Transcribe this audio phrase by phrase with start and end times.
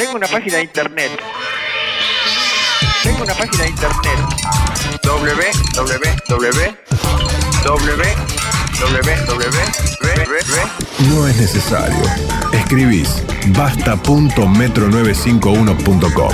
[0.00, 1.10] Tengo una página de internet.
[3.02, 4.18] Tengo una página de internet.
[7.82, 8.49] www.
[11.08, 11.98] No es necesario.
[12.54, 13.22] Escribís
[13.54, 16.32] basta.metro95uno.com.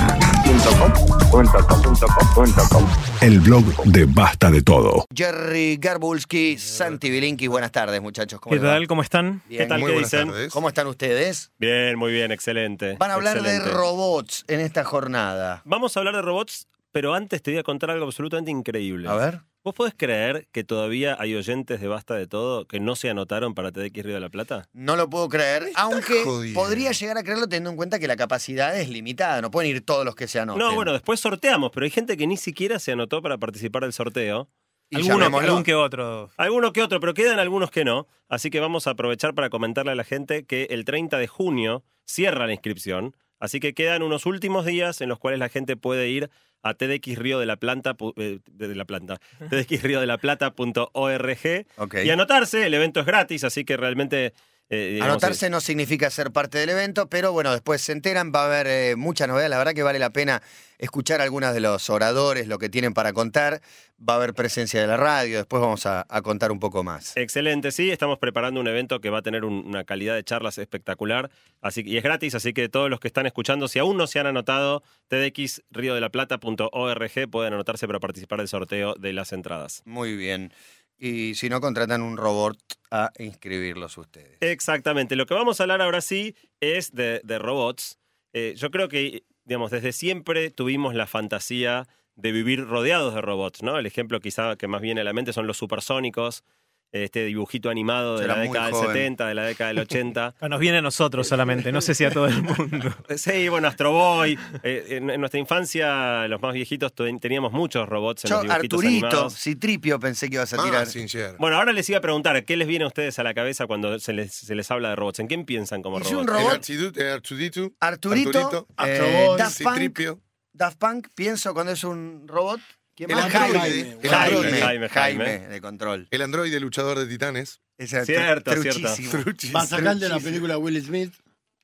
[3.21, 5.03] El blog de Basta de Todo.
[5.13, 8.39] Jerry Garbulski, Santi Bilinkis, buenas tardes, muchachos.
[8.39, 8.69] ¿Cómo ¿Qué va?
[8.75, 8.87] tal?
[8.87, 9.41] ¿Cómo están?
[9.49, 9.63] Bien.
[9.63, 9.81] ¿Qué tal?
[9.81, 10.29] Muy ¿Qué dicen?
[10.29, 10.53] tardes.
[10.53, 11.51] ¿Cómo están ustedes?
[11.59, 12.95] Bien, muy bien, excelente.
[12.97, 13.67] Van a hablar excelente.
[13.67, 15.63] de robots en esta jornada.
[15.65, 19.09] Vamos a hablar de robots, pero antes te voy a contar algo absolutamente increíble.
[19.09, 19.41] A ver.
[19.67, 23.53] ¿Vos podés creer que todavía hay oyentes de Basta de Todo que no se anotaron
[23.53, 24.69] para TDX Río de la Plata?
[24.71, 28.79] No lo puedo creer, aunque podría llegar a creerlo teniendo en cuenta que la capacidad
[28.79, 29.41] es limitada.
[29.41, 30.65] No pueden ir todos los que se anoten.
[30.65, 33.91] No, bueno, después sorteamos, pero hay gente que ni siquiera se anotó para participar del
[33.91, 34.47] sorteo.
[34.89, 36.31] Y Alguno, algún que otro.
[36.37, 38.07] Alguno que otro, pero quedan algunos que no.
[38.29, 41.83] Así que vamos a aprovechar para comentarle a la gente que el 30 de junio
[42.05, 43.17] cierra la inscripción.
[43.37, 46.29] Así que quedan unos últimos días en los cuales la gente puede ir
[46.61, 49.19] a TDX Río de la Planta, eh, de la planta,
[49.49, 51.65] TDX Río de la Plata.org
[52.03, 52.65] y anotarse.
[52.65, 54.33] El evento es gratis, así que realmente.
[54.69, 58.43] Eh, digamos, Anotarse no significa ser parte del evento, pero bueno, después se enteran, va
[58.43, 59.49] a haber eh, mucha novedad.
[59.49, 60.41] La verdad que vale la pena
[60.77, 63.61] escuchar algunas de los oradores, lo que tienen para contar.
[64.07, 67.17] Va a haber presencia de la radio, después vamos a, a contar un poco más.
[67.17, 70.59] Excelente, sí, estamos preparando un evento que va a tener un- una calidad de charlas
[70.59, 74.05] espectacular así, y es gratis, así que todos los que están escuchando, si aún no
[74.05, 79.81] se han anotado, tdxriodelaplata.org pueden anotarse para participar del sorteo de las entradas.
[79.85, 80.53] Muy bien.
[80.97, 82.57] Y si no, contratan un robot
[82.91, 84.37] a inscribirlos ustedes.
[84.41, 87.99] Exactamente, lo que vamos a hablar ahora sí es de, robots.
[88.33, 93.61] Eh, yo creo que, digamos, desde siempre tuvimos la fantasía de vivir rodeados de robots,
[93.61, 93.77] ¿no?
[93.77, 96.43] El ejemplo quizá que más viene a la mente son los supersónicos,
[96.91, 98.87] este dibujito animado de Era la década del joven.
[98.95, 100.35] 70, de la década del 80.
[100.39, 102.93] Ah, Nos viene a nosotros solamente, no sé si a todo el mundo.
[103.17, 104.37] Sí, bueno, Astro Boy.
[104.63, 108.43] Eh, en, en nuestra infancia, los más viejitos, ten- teníamos muchos robots en Yo, los
[108.43, 109.37] dibujitos Arturito, animados.
[109.37, 110.87] Citripio, pensé que ibas a Ah, tirar.
[110.87, 111.35] Sincero.
[111.39, 113.99] Bueno, ahora les iba a preguntar, ¿qué les viene a ustedes a la cabeza cuando
[113.99, 115.19] se les, se les habla de robots?
[115.19, 116.69] ¿En quién piensan como Y si un robots?
[116.69, 119.73] robot- Artudito, Arturito, Arturito, eh, Astrobot, Daft Punk.
[119.75, 120.21] Citripio.
[120.53, 122.59] Daft Punk, pienso cuando es un robot.
[122.97, 123.33] ¿Quién El más?
[123.33, 123.97] androide.
[124.01, 124.61] El Jaime, androide.
[124.61, 125.25] Jaime, Jaime.
[125.25, 126.07] Jaime, de control.
[126.11, 127.61] El androide luchador de titanes.
[127.77, 129.11] Ese Cierto, truchísimo.
[129.11, 129.55] Truchis.
[129.55, 130.21] Va a sacar de la Truchísimo.
[130.23, 131.13] película Will Smith,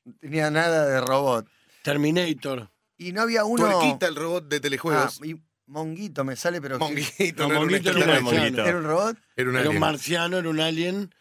[0.04, 1.46] No tenía nada de robot.
[1.82, 2.70] Terminator.
[2.96, 3.68] Y no había uno.
[3.68, 5.20] Tuerquita, el robot de Ah, telejuegos.
[5.24, 5.36] y
[5.66, 6.78] Monguito me sale, pero.
[6.78, 8.40] Monguito, No, no, era un Monguito era ¿Quién era extraterrestre.
[8.40, 8.66] Monguito?
[8.66, 9.16] ¿Era un robot?
[9.36, 9.80] Era un Era un alien.
[9.80, 11.14] marciano, era un alien.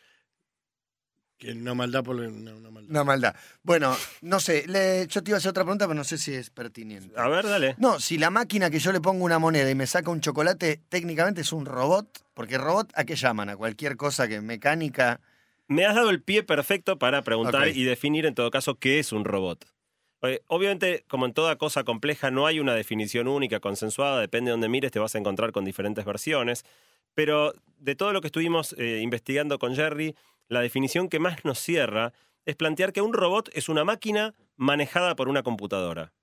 [1.44, 2.90] Que no maldad por no, una maldad.
[2.90, 3.36] Una maldad.
[3.64, 4.66] Bueno, no sé.
[4.68, 7.14] le- yo te iba a hacer otra pregunta, pero no sé si es pertinente.
[7.20, 7.76] A ver, dale.
[7.78, 10.80] No, si la máquina que yo le pongo una moneda y me saca un chocolate,
[10.90, 12.08] técnicamente es un robot.
[12.34, 13.50] Porque robot, ¿a qué llaman?
[13.50, 15.20] A cualquier cosa que mecánica.
[15.68, 19.12] Me has dado el pie perfecto para preguntar y definir en todo caso qué es
[19.12, 19.66] un robot.
[20.48, 24.70] Obviamente, como en toda cosa compleja, no hay una definición única, consensuada, depende de donde
[24.70, 26.64] mires, te vas a encontrar con diferentes versiones.
[27.14, 30.16] Pero de todo lo que estuvimos eh, investigando con Jerry,
[30.54, 32.14] la definición que más nos cierra
[32.46, 36.14] es plantear que un robot es una máquina manejada por una computadora.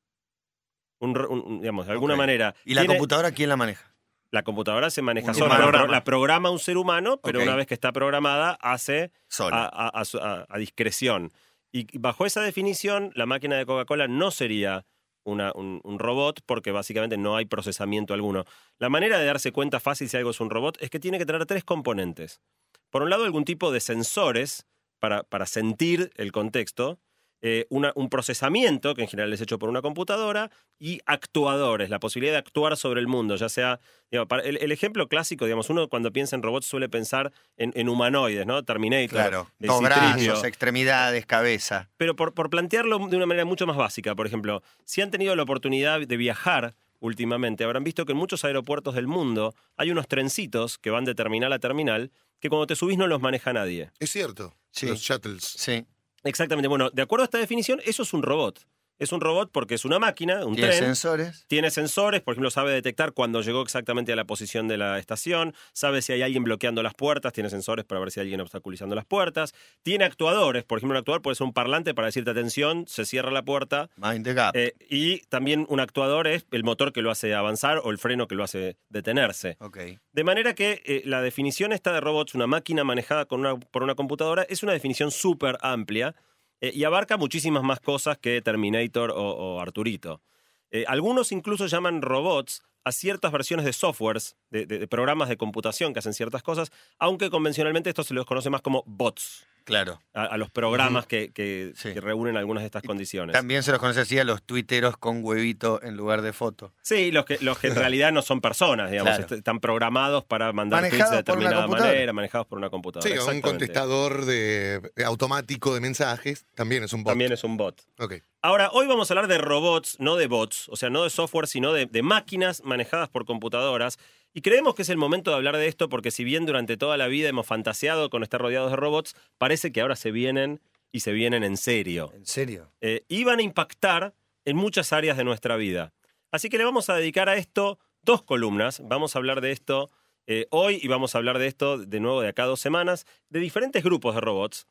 [1.01, 2.55] Un ro- un- digamos, de alguna manera.
[2.65, 3.95] ¿Y la Tiene- computadora quién la maneja?
[4.33, 7.57] La computadora se maneja Un sola, la, pro- la programa un ser humano, pero una
[7.57, 9.11] vez que está programada, hace
[9.51, 11.33] a, a- discreción.
[11.73, 14.85] Y bajo esa definición, la máquina de Coca-Cola no sería
[15.25, 18.45] una- un, un robot porque básicamente no hay procesamiento alguno.
[18.79, 21.27] La manera de darse cuenta fácil si algo es un robot es que tiene que
[21.27, 22.41] tener tres componentes.
[22.91, 24.67] Por un lado, algún tipo de sensores
[24.99, 26.99] para, para sentir el contexto,
[27.43, 31.99] eh, una- un procesamiento, que en general es hecho por una computadora, y actuadores, la
[31.99, 33.81] posibilidad de actuar sobre el mundo, ya sea,
[34.11, 37.73] digamos, para- el, el ejemplo clásico, digamos, uno cuando piensa en robots suele pensar en,
[37.77, 38.63] en humanoides, ¿no?
[38.63, 39.51] Terminator, Claro.
[39.59, 41.89] el Dos brazos, extremidades, cabeza.
[41.97, 45.35] Pero por, por plantearlo de una manera mucho más básica, por ejemplo, si han tenido
[45.35, 50.07] la oportunidad de viajar últimamente, habrán visto que en muchos aeropuertos del mundo hay unos
[50.07, 53.91] trencitos que van de terminal a terminal que cuando te subís no los maneja nadie.
[53.99, 54.55] Es cierto.
[54.71, 54.87] Sí.
[54.87, 55.45] Los shuttles.
[55.45, 55.85] Sí.
[56.25, 56.69] Exactamente.
[56.69, 58.67] Bueno, de acuerdo a esta definición, eso es un robot.
[59.01, 60.85] Es un robot porque es una máquina, un Tiene tren.
[60.85, 61.45] sensores.
[61.49, 65.55] Tiene sensores, por ejemplo, sabe detectar cuando llegó exactamente a la posición de la estación,
[65.73, 68.95] sabe si hay alguien bloqueando las puertas, tiene sensores para ver si hay alguien obstaculizando
[68.95, 72.85] las puertas, tiene actuadores, por ejemplo, un actuador puede ser un parlante para decirte atención,
[72.87, 74.55] se cierra la puerta, Mind the gap.
[74.55, 78.29] eh, y también un actuador es el motor que lo hace avanzar o el freno
[78.29, 79.57] que lo hace detenerse.
[79.61, 79.79] ok.
[80.13, 83.83] De manera que eh, la definición esta de robots, una máquina manejada con una- por
[83.83, 86.15] una computadora, es una definición súper amplia
[86.61, 90.23] eh, y abarca muchísimas más cosas que Terminator o, Arturito.
[90.71, 95.93] Eh, algunos incluso llaman robots a ciertas versiones de softwares, de- de programas de computación
[95.93, 99.47] que hacen ciertas cosas, aunque convencionalmente esto se los conoce más como bots.
[99.65, 100.01] Claro.
[100.15, 101.93] a, a los programas que, que- Sí.
[101.95, 103.33] que reúnen algunas de estas condiciones.
[103.35, 106.73] También se los conoce así a los tuiteros con huevito en lugar de foto.
[106.83, 109.35] Sí, los que, los que en realidad no son personas, digamos, Claro.
[109.37, 113.07] están programados para mandar tweets Manejados de por una determinada manera, manejados por una computadora.
[113.07, 113.49] Sí, un exactamente.
[113.49, 117.13] contestador de, de automático de mensajes también es un bot.
[117.13, 117.81] También es un bot.
[117.99, 118.15] Ok.
[118.43, 121.47] Ahora, hoy vamos a hablar de robots, no de bots, o sea, no de software,
[121.47, 123.99] sino de, de máquinas manejadas por computadoras.
[124.33, 126.97] Y creemos que es el momento de hablar de esto porque si bien durante toda
[126.97, 131.01] la vida hemos fantaseado con estar rodeados de robots, parece que ahora se vienen y
[131.01, 132.13] se vienen en serio.
[132.15, 132.73] ¿En serio?
[132.81, 134.15] Eh, y van a impactar
[134.47, 135.93] en muchas áreas de nuestra vida.
[136.31, 138.81] Así que le vamos a dedicar a esto dos columnas.
[138.83, 139.91] Vamos a hablar de esto
[140.27, 143.41] eh, hoy y vamos a hablar de esto de nuevo de acá dos semanas, de
[143.41, 144.67] diferentes grupos de robots,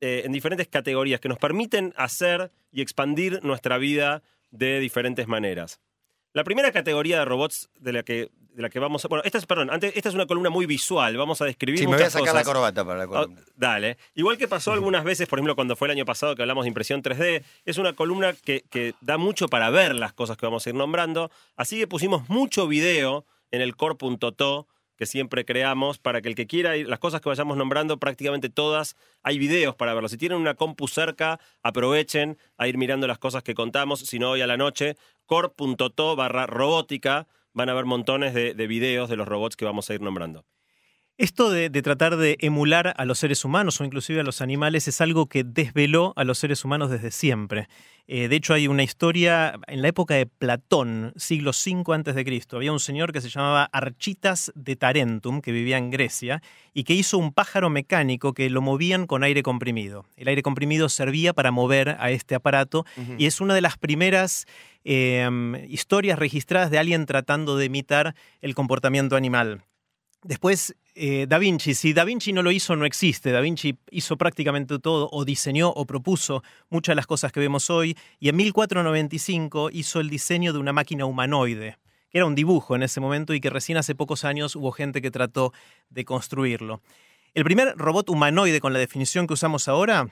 [0.00, 5.80] eh, en diferentes categorías que nos permiten hacer y expandir nuestra vida de diferentes maneras.
[6.34, 9.08] La primera categoría de robots de la que, de la que vamos a...
[9.08, 11.86] Bueno, esta es, perdón, antes, esta es una columna muy visual, vamos a describir Sí,
[11.86, 13.42] me voy a sacar la corbata para la Ah, columna.
[13.56, 13.96] dale.
[14.14, 16.68] Igual que pasó algunas veces, por ejemplo, cuando fue el año pasado que hablamos de
[16.68, 20.66] impresión 3D, es una columna que, que da mucho para ver las cosas que vamos
[20.66, 21.30] a ir nombrando.
[21.56, 24.68] Así que pusimos mucho video en el core.to
[24.98, 28.50] que siempre creamos para que el que quiera ir, las cosas que vayamos nombrando, prácticamente
[28.50, 30.08] todas, hay videos para verlo.
[30.08, 34.30] Si tienen una compu cerca, aprovechen a ir mirando las cosas que contamos, si no
[34.30, 39.28] hoy a la noche, core.to barra robótica, van a ver montones de videos de los
[39.28, 40.44] robots que vamos a ir nombrando.
[41.18, 44.86] Esto de, de tratar de emular a los seres humanos o inclusive a los animales
[44.86, 47.68] es algo que desveló a los seres humanos desde siempre.
[48.06, 52.24] Eh, de hecho, hay una historia en la época de Platón, siglo V antes de
[52.24, 52.56] Cristo.
[52.56, 56.40] Había un señor que se llamaba Architas de Tarentum, que vivía en Grecia,
[56.72, 60.06] y que hizo un pájaro mecánico que lo movían con aire comprimido.
[60.16, 62.86] El aire comprimido servía para mover a este aparato
[63.18, 64.46] y es una de las primeras
[64.84, 65.28] eh,
[65.68, 69.64] historias registradas de alguien tratando de imitar el comportamiento animal.
[70.22, 73.30] Después, eh, Da Vinci, si Da Vinci no lo hizo, no existe.
[73.30, 77.70] Da Vinci hizo prácticamente todo, o diseñó o propuso muchas de las cosas que vemos
[77.70, 81.78] hoy, y en 1495 hizo el diseño de una máquina humanoide,
[82.10, 85.00] que era un dibujo en ese momento y que recién hace pocos años hubo gente
[85.00, 85.52] que trató
[85.88, 86.82] de construirlo.
[87.34, 90.08] El primer robot humanoide con la definición que usamos ahora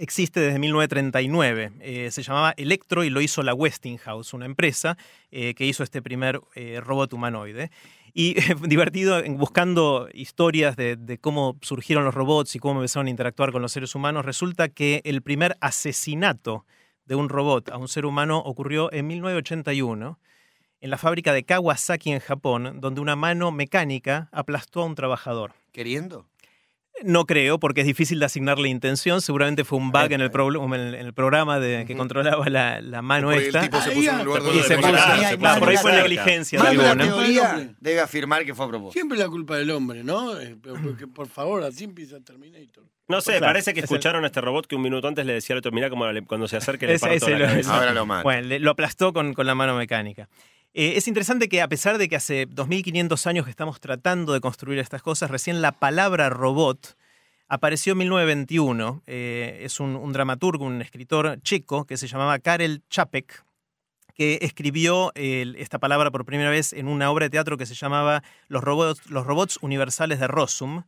[0.00, 1.72] existe desde 1939.
[1.80, 4.96] Eh, se llamaba Electro y lo hizo la Westinghouse, una empresa
[5.30, 7.70] eh, que hizo este primer eh, robot humanoide.
[8.12, 13.10] Y eh, divertido, buscando historias de, de cómo surgieron los robots y cómo empezaron a
[13.10, 16.64] interactuar con los seres humanos, resulta que el primer asesinato
[17.06, 20.18] de un robot a un ser humano ocurrió en 1981
[20.80, 25.52] en la fábrica de Kawasaki en Japón, donde una mano mecánica aplastó a un trabajador.
[25.72, 26.26] ¿Queriendo?
[27.02, 29.22] No creo, porque es difícil de asignarle intención.
[29.22, 32.46] Seguramente fue un bug en el, pro- en el- en el programa de, que controlaba
[32.50, 33.62] la, la mano Por ahí el esta.
[33.62, 36.60] tipo se Ahí puso en lugar Y se puso de se por ahí fue negligencia
[36.60, 36.96] de alguna.
[36.96, 38.92] teoría- debe afirmar que fue a propósito.
[38.92, 40.38] Siempre la culpa del hombre, ¿no?
[40.38, 42.84] Eh, porque, por favor, así empieza Terminator.
[43.08, 45.54] No sé, Claro, parece que escucharon a este robot que un minuto antes le decía
[45.54, 47.74] al otro, mira cómo le- cuando se acerque le Ese- parto ese la lo- cabeza.
[47.76, 48.22] Ahora lo mata.
[48.24, 50.28] Bueno, le- lo aplastó con, con la mano mecánica.
[50.72, 54.40] Eh, es interesante que a pesar de que hace 2500 años que estamos tratando de
[54.40, 56.96] construir estas cosas, recién la palabra robot
[57.48, 59.02] apareció en 1921.
[59.06, 63.44] Eh, es un, dramaturgo, un escritor checo que se llamaba Karel Čapek,
[64.14, 68.22] que escribió esta palabra por primera vez en una obra de teatro que se llamaba
[68.48, 70.84] Los robots, los robots universales de Rossum.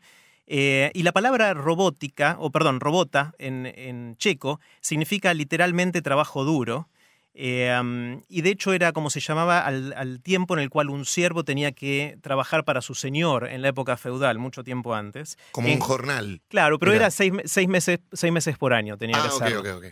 [0.46, 6.88] Eh, y la palabra robótica, o perdón, robota en checo, significa literalmente trabajo duro.
[7.34, 10.90] Eh, um, y de hecho era como se llamaba al, al tiempo en el cual
[10.90, 15.38] un siervo tenía que trabajar para su señor en la época feudal, mucho tiempo antes.
[15.52, 16.42] Como un jornal.
[16.48, 19.60] Claro, pero era seis, me- seis meses, seis meses por año tenía Ah, que hacerlo.
[19.60, 19.84] ok, ok.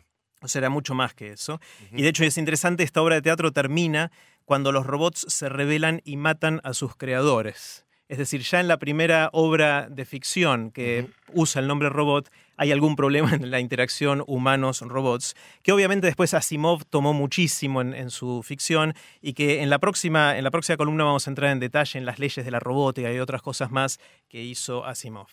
[0.42, 1.60] O sea, era mucho más que eso.
[1.92, 4.10] Y de hecho es interesante, esta obra de teatro termina
[4.46, 7.84] cuando los robots se rebelan y matan a sus creadores.
[8.10, 12.72] Es decir, ya en la primera obra de ficción que usa el nombre robot, hay
[12.72, 18.42] algún problema en la interacción humanos-robots, que obviamente después Asimov tomó muchísimo en, en su
[18.42, 22.00] ficción y que en la, próxima, en la próxima columna vamos a entrar en detalle
[22.00, 25.28] en las leyes de la robótica y otras cosas más que hizo Asimov.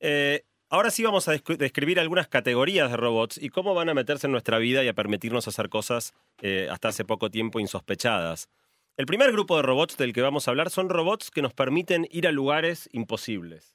[0.00, 3.94] Eh, ahora sí vamos a descri- describir algunas categorías de robots y cómo van a
[3.94, 8.48] meterse en nuestra vida y a permitirnos hacer cosas eh, hasta hace poco tiempo insospechadas.
[8.98, 12.06] El primer grupo de robots del que vamos a hablar son robots que nos permiten
[12.10, 13.74] ir a lugares imposibles.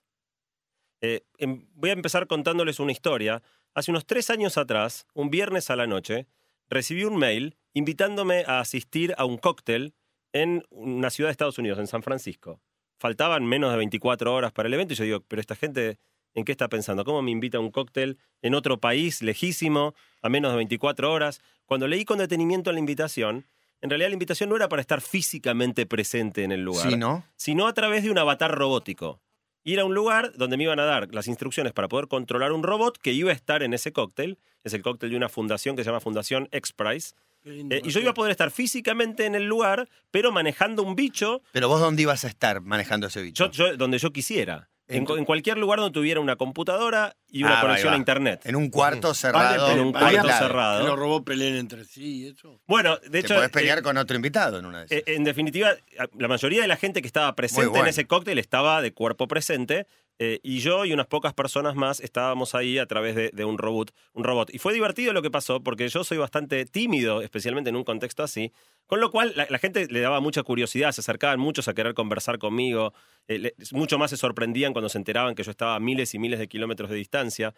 [1.01, 3.41] Eh, em- voy a empezar contándoles una historia.
[3.73, 6.27] Hace unos tres años atrás, un viernes a la noche,
[6.69, 9.95] recibí un mail invitándome a asistir a un cóctel
[10.33, 12.61] en una ciudad de Estados Unidos, en San Francisco.
[12.99, 15.97] Faltaban menos de 24 horas para el evento y yo digo, pero esta gente,
[16.35, 17.03] ¿en qué está pensando?
[17.05, 21.41] ¿Cómo me invita a un cóctel en otro país, lejísimo, a menos de 24 horas?
[21.65, 23.45] Cuando leí con detenimiento la invitación,
[23.81, 27.23] en realidad la invitación no era para estar físicamente presente en el lugar Sí, ¿no?
[27.35, 29.21] sino a través de un avatar robótico.
[29.63, 32.63] ir a un lugar donde me iban a dar las instrucciones para poder controlar un
[32.63, 34.37] robot que iba a estar en ese cóctel.
[34.63, 37.15] Es el cóctel de una fundación que se llama Fundación X-Prize.
[37.43, 41.41] Eh, y yo iba a poder estar físicamente en el lugar, pero manejando un bicho
[41.51, 43.51] Pero vos, ¿dónde ibas a estar manejando ese bicho?
[43.51, 44.69] yo, yo- donde yo quisiera.
[44.89, 47.97] En, En- cu- en cualquier lugar donde tuviera una computadora y una Ah, conexión a
[47.97, 48.41] internet.
[48.45, 49.61] En un cuarto cerrado.
[49.63, 50.87] Vale, en un cuarto cerrado.
[50.87, 52.61] Los robots peleen entre sí y eso.
[52.67, 53.35] Bueno, de Te hecho.
[53.35, 54.97] podés pelear eh, con otro invitado en una de esas.
[54.99, 55.71] eh, en definitiva,
[56.17, 57.83] la mayoría de la gente que estaba presente bueno.
[57.83, 59.87] en ese cóctel estaba de cuerpo presente.
[60.19, 63.93] Eh, y yo y unas pocas personas más estábamos ahí a través de, un robot,
[64.13, 64.53] un robot.
[64.53, 68.23] Y fue divertido lo que pasó, porque yo soy bastante tímido, especialmente en un contexto
[68.23, 68.51] así.
[68.87, 72.39] Con lo cual, la, gente le daba mucha curiosidad, se acercaban muchos a querer conversar
[72.39, 72.93] conmigo.
[73.27, 76.39] eh, mucho más se sorprendían cuando se enteraban que yo estaba a miles y miles
[76.39, 77.53] de kilómetros de distancia.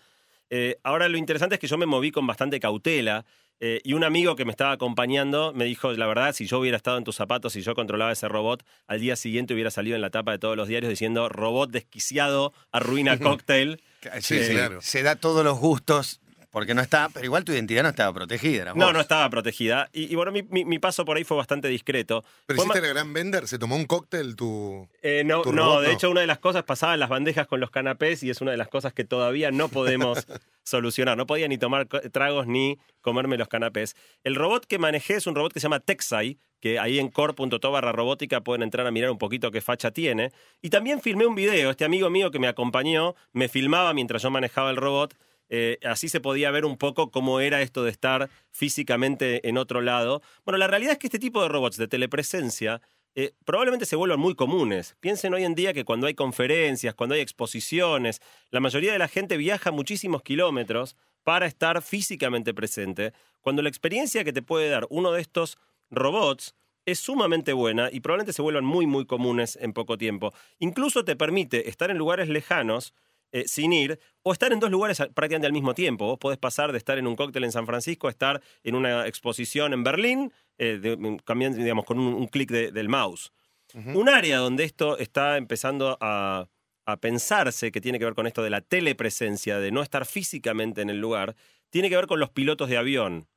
[0.49, 3.25] Eh, ahora lo interesante es que yo me moví con bastante cautela
[3.59, 6.77] eh, y un amigo que me estaba acompañando me dijo, la verdad, si yo hubiera
[6.77, 10.01] estado en tus zapatos y yo controlaba ese robot, al día siguiente hubiera salido en
[10.01, 13.81] la tapa de todos los diarios diciendo, robot desquiciado arruina cóctel.
[14.21, 14.79] Sí, Eh, claro.
[14.81, 18.73] Se da todos los gustos porque no está, pero igual tu identidad no estaba protegida.
[18.75, 19.89] No, no estaba protegida.
[19.93, 22.23] Y, y bueno, mi, mi- mi paso por ahí fue bastante discreto.
[22.45, 24.87] Pero Fue hiciste la gran vender, se tomó un cóctel tu.
[25.01, 25.93] Eh, no, tu no, de no.
[25.93, 28.51] hecho una de las cosas pasaba en las bandejas con los canapés y es una
[28.51, 30.25] de las cosas que todavía no podemos
[30.63, 31.17] solucionar.
[31.17, 33.95] No podía ni tomar tragos ni comerme los canapés.
[34.23, 37.71] El robot que manejé es un robot que se llama Texai, que ahí en core.to
[37.71, 40.31] barra robótica pueden entrar a mirar un poquito qué facha tiene.
[40.61, 41.69] Y también filmé un video.
[41.69, 45.15] Este amigo mío que me acompañó me filmaba mientras yo manejaba el robot.
[45.49, 49.81] Eh, así se podía ver un poco cómo era esto de estar físicamente en otro
[49.81, 50.21] lado.
[50.45, 52.81] Bueno, la realidad es que este tipo de robots de telepresencia
[53.15, 54.95] eh, probablemente se vuelvan muy comunes.
[54.99, 59.07] Piensen hoy en día que cuando hay conferencias, cuando hay exposiciones, la mayoría de la
[59.07, 64.87] gente viaja muchísimos kilómetros para estar físicamente presente, cuando la experiencia que te puede dar
[64.89, 65.57] uno de estos
[65.89, 70.33] robots es sumamente buena y probablemente se vuelvan muy, muy comunes en poco tiempo.
[70.59, 72.93] Incluso te permite estar en lugares lejanos
[73.31, 76.05] eh, sin ir o estar en dos lugares prácticamente al mismo tiempo.
[76.07, 79.07] Vos podés pasar de estar en un cóctel en San Francisco a estar en una
[79.07, 83.31] exposición en Berlín, eh, de- cambiando, digamos, con un, un clic de- del mouse.
[83.75, 86.47] Un área donde esto está empezando a,
[86.87, 90.81] a pensarse, que tiene que ver con esto de la telepresencia, de no estar físicamente
[90.81, 91.35] en el lugar,
[91.69, 93.27] tiene que ver con los pilotos de avión.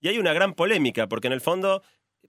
[0.00, 1.82] Y hay una gran polémica, porque en el fondo,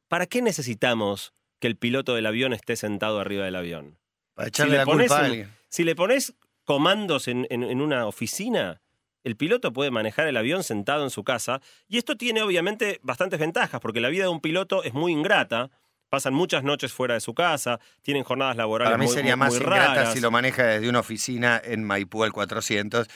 [0.09, 3.97] ¿para qué necesitamos que el piloto del avión esté sentado arriba del avión?
[4.33, 5.49] Para Si echarle le, la culpa a alguien.
[5.69, 6.33] si le pones
[6.65, 8.81] comandos en, en- en una oficina,
[9.23, 11.61] el piloto puede manejar el avión sentado en su casa.
[11.87, 15.69] Y esto tiene obviamente bastantes ventajas, porque la vida de un piloto es muy ingrata.
[16.09, 19.39] Pasan muchas noches fuera de su casa, tienen jornadas laborales Para mí muy, sería muy-
[19.45, 20.13] más muy ingrata raras.
[20.13, 23.07] si lo maneja desde una oficina en Maipú al 400.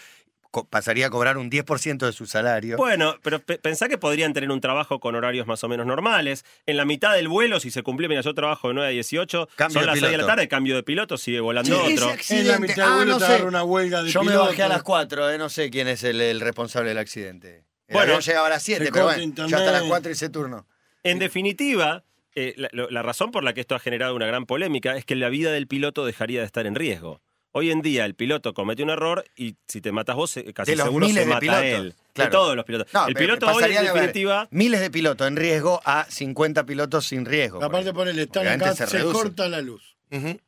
[0.66, 2.78] Pasaría a cobrar un 10% de su salario.
[2.78, 6.44] Bueno, pero pe- pensá que podrían tener un trabajo con horarios más o menos normales.
[6.66, 9.48] En la mitad del vuelo, si se cumple, mira, yo trabajo de 9 a 18,
[9.56, 10.28] Cambio son de las 6 de la piloto.
[10.28, 12.10] tarde, cambio de piloto, sigue volando Sí, otro.
[12.10, 12.42] accidente.
[12.48, 13.32] En la mitad del Ah, vuelo no te sé.
[13.34, 14.50] agarra una huelga de Yo me piloto.
[14.50, 17.66] bajé a las 4, eh, no sé quién es el, el responsable del accidente.
[17.88, 19.52] El Bueno, avión llegaba a las 7, se pero bueno, internet.
[19.52, 20.68] yo hasta las 4 hice turno.
[21.04, 22.04] En definitiva,
[22.36, 25.16] eh, la, la razón por la que esto ha generado una gran polémica es que
[25.16, 27.22] la vida del piloto dejaría de estar en riesgo.
[27.58, 30.70] Hoy en día el piloto comete un error y si te matas vos, eh, casi
[30.74, 31.96] De los seguro miles se de mata pilotos, él.
[32.14, 32.30] claro.
[32.30, 32.94] De todos los pilotos.
[32.94, 37.26] No, el piloto hoy, en definitiva, Miles de pilotos en riesgo a 50 pilotos sin
[37.26, 37.64] riesgo.
[37.64, 39.98] Aparte ponele, están acá, se se, corta la luz.
[40.12, 40.40] Ujú.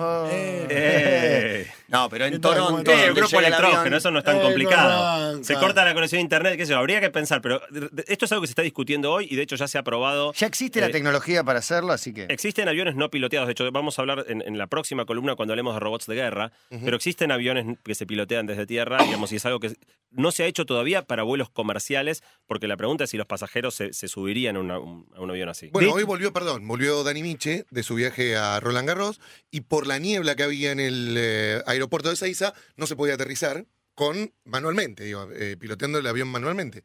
[0.00, 0.28] Oh.
[0.30, 1.66] Eh.
[1.88, 2.52] No, pero en ¿Qué tal?
[2.58, 2.90] ¿Cómo Toronto.
[2.92, 5.36] un donde grupo llega el electrógeno, avión- eso no es tan Eh, complicado.
[5.38, 5.42] no.
[5.42, 7.62] Se corta la conexión a internet, qué sé yo, habría que pensar, pero
[8.06, 10.34] esto es algo que se está discutiendo hoy y de hecho ya se ha probado.
[10.34, 12.24] Ya existe la Eh, tecnología para hacerlo, así que.
[12.28, 15.54] Existen aviones no piloteados, de hecho vamos a hablar en, en la próxima columna cuando
[15.54, 19.36] hablemos de robots de guerra, pero existen aviones que se pilotean desde tierra, digamos, y
[19.36, 19.72] es algo que
[20.10, 23.74] no se ha hecho todavía para vuelos comerciales, porque la pregunta es si los pasajeros
[23.74, 25.68] se, se subirían a, una- un, a un avión así.
[25.72, 29.86] Bueno, hoy volvió, perdón, volvió Dani Miche de su viaje a Roland Garros y por
[29.88, 34.32] la niebla que había en el eh, aeropuerto de Seiza no se podía aterrizar con
[34.44, 36.84] manualmente, digo, eh, piloteando el avión manualmente.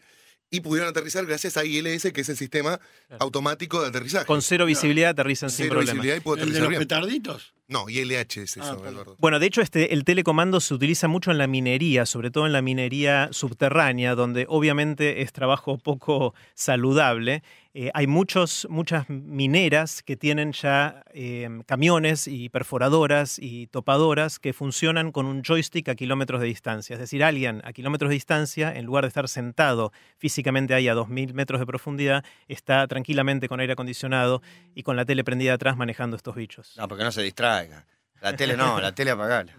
[0.50, 2.80] Y pudieron aterrizar gracias a ILS, que es el sistema
[3.20, 4.26] automático de aterrizaje.
[4.28, 5.94] Con cero visibilidad aterrizan sin Cero problema.
[5.94, 6.80] visibilidad y pudo ¿El de los bien.
[6.80, 7.54] petarditos?
[7.68, 8.94] No, ILH es eso, Ah, perdón.
[8.94, 9.16] Eduardo.
[9.20, 12.52] Bueno, de hecho, este, el telecomando se utiliza mucho en la minería, sobre todo en
[12.54, 17.42] la minería subterránea, donde obviamente es trabajo poco saludable.
[17.76, 24.54] Eh, hay muchos, muchas mineras que tienen ya eh, camiones y perforadoras y topadoras que
[24.54, 26.94] funcionan con un joystick a kilómetros de distancia.
[26.94, 30.94] Es decir, alguien a kilómetros de distancia, en lugar de estar sentado físicamente ahí a
[30.94, 34.44] 2.000 metros de profundidad, está tranquilamente con aire acondicionado
[34.76, 36.78] y con la tele prendida atrás manejando estos bichos.
[36.78, 37.88] No, porque no se distraiga.
[38.22, 39.52] La tele no, la tele apagala.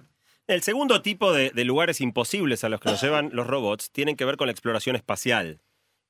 [0.46, 4.14] El segundo tipo de, de lugares imposibles a los que nos llevan los robots tienen
[4.14, 5.60] que ver con la exploración espacial.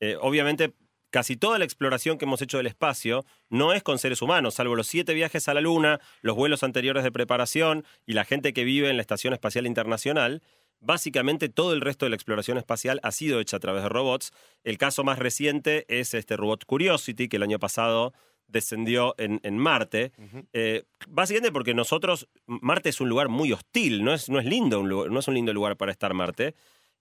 [0.00, 0.74] Eh, obviamente,
[1.14, 4.74] casi toda la exploración que hemos hecho del espacio no es con seres humanos, salvo
[4.74, 8.64] los siete viajes a la Luna, los vuelos anteriores de preparación y la gente que
[8.64, 10.42] vive en la Estación Espacial Internacional.
[10.80, 14.32] Básicamente todo el resto de la exploración espacial ha sido hecha a través de robots.
[14.64, 18.12] El caso más reciente es este robot Curiosity, que el año pasado
[18.48, 20.10] descendió en, en Marte.
[20.52, 24.80] Eh, básicamente porque nosotros, Marte es un lugar muy hostil, no es, no es lindo,
[24.80, 26.54] un lugar- no es un lindo lugar para estar Marte.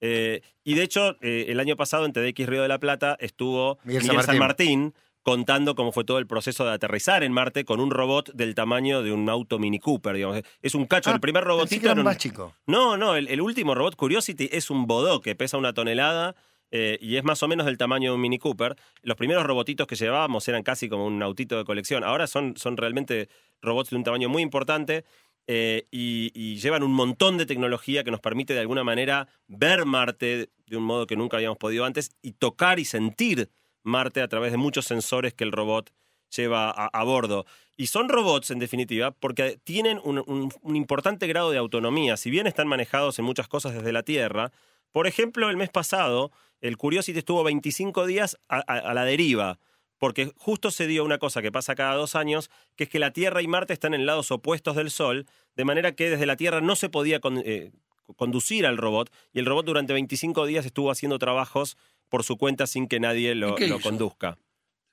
[0.06, 3.80] Eh, y de hecho, eh, el año pasado en TDX Río de la Plata estuvo
[3.86, 7.64] Miguel Miguel, San San Martín contando cómo fue todo el proceso de aterrizar en Marte
[7.64, 10.42] con un robot del tamaño de un auto Mini Cooper, digamos.
[10.62, 12.54] Es un cacho, Ah, el primer Pensé que robotito era era un- más chico.
[12.68, 16.36] no, no, el, el último robot Curiosity es un bodó que pesa una tonelada
[16.72, 18.76] eh, y es más o menos del tamaño de un Mini Cooper.
[19.04, 22.04] Los primeros robotitos que llevábamos eran casi como un autito de colección.
[22.04, 23.30] Ahora son, son realmente
[23.62, 25.06] robots de un tamaño muy importante
[25.48, 30.50] eh, y, llevan un montón de tecnología que nos permite de alguna manera ver Marte
[30.66, 33.50] de un modo que nunca habíamos podido antes y tocar y sentir
[33.84, 35.92] Marte a través de muchos sensores que el robot
[36.36, 37.46] lleva a, bordo.
[37.76, 42.16] Y son robots, en definitiva, porque tienen un, importante grado de autonomía.
[42.16, 44.52] Si bien están manejados en muchas cosas desde la Tierra,
[44.92, 46.32] por ejemplo, el mes pasado,
[46.62, 49.60] el Curiosity estuvo 25 días a la deriva,
[50.04, 53.12] porque justo se dio una cosa que pasa cada dos años, que es que la
[53.14, 56.60] Tierra y Marte están en lados opuestos del Sol, de manera que desde la Tierra
[56.60, 57.72] no se podía con- eh,
[58.18, 61.78] conducir al robot, y el robot durante 25 días estuvo haciendo trabajos
[62.10, 64.38] por su cuenta sin que nadie lo, conduzca.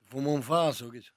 [0.07, 1.11] Fumó un faso, qué hizo.